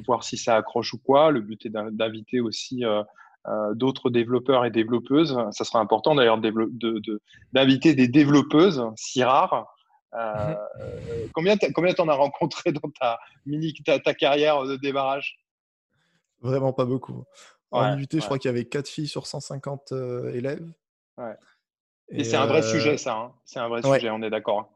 [0.05, 1.31] voir si ça accroche ou quoi.
[1.31, 2.83] Le but est d'inviter aussi
[3.73, 5.37] d'autres développeurs et développeuses.
[5.51, 9.72] Ça sera important d'ailleurs d'inviter des développeuses, si rares,
[10.15, 11.29] euh, mhm.
[11.33, 15.39] combien combien t'en as rencontré dans ta mini ta, carrière de débarrage
[16.41, 17.23] Vraiment pas beaucoup.
[17.71, 20.71] En UT, je crois qu'il y avait 4 filles sur 150 euh, élèves.
[22.09, 23.15] Et, c'est un vrai sujet, ça.
[23.15, 23.33] Hein.
[23.45, 24.69] C'est un vrai sujet, on est d'accord.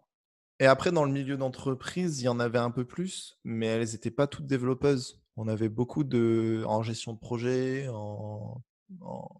[0.60, 3.92] Et après, dans le milieu d'entreprise, il y en avait un peu plus, mais elles
[3.92, 5.22] n'étaient pas toutes développeuses.
[5.36, 8.60] On avait beaucoup de en gestion de projet, en,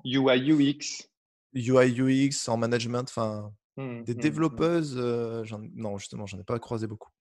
[0.06, 1.10] UI UX,
[1.56, 3.10] UI UX, en management.
[3.10, 4.20] Enfin, Mmh, Des mmh, mmh.
[4.20, 5.44] développeuses, euh,
[5.76, 7.12] non, justement, j'en ai pas croisé beaucoup.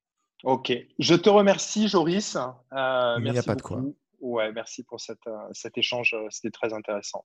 [0.43, 0.73] Ok.
[0.99, 2.37] Je te remercie, Joris.
[2.73, 3.83] Euh, Il n'y a pas de quoi.
[4.21, 6.17] Ouais, merci pour cette, euh, cet échange.
[6.31, 7.25] C'était très intéressant.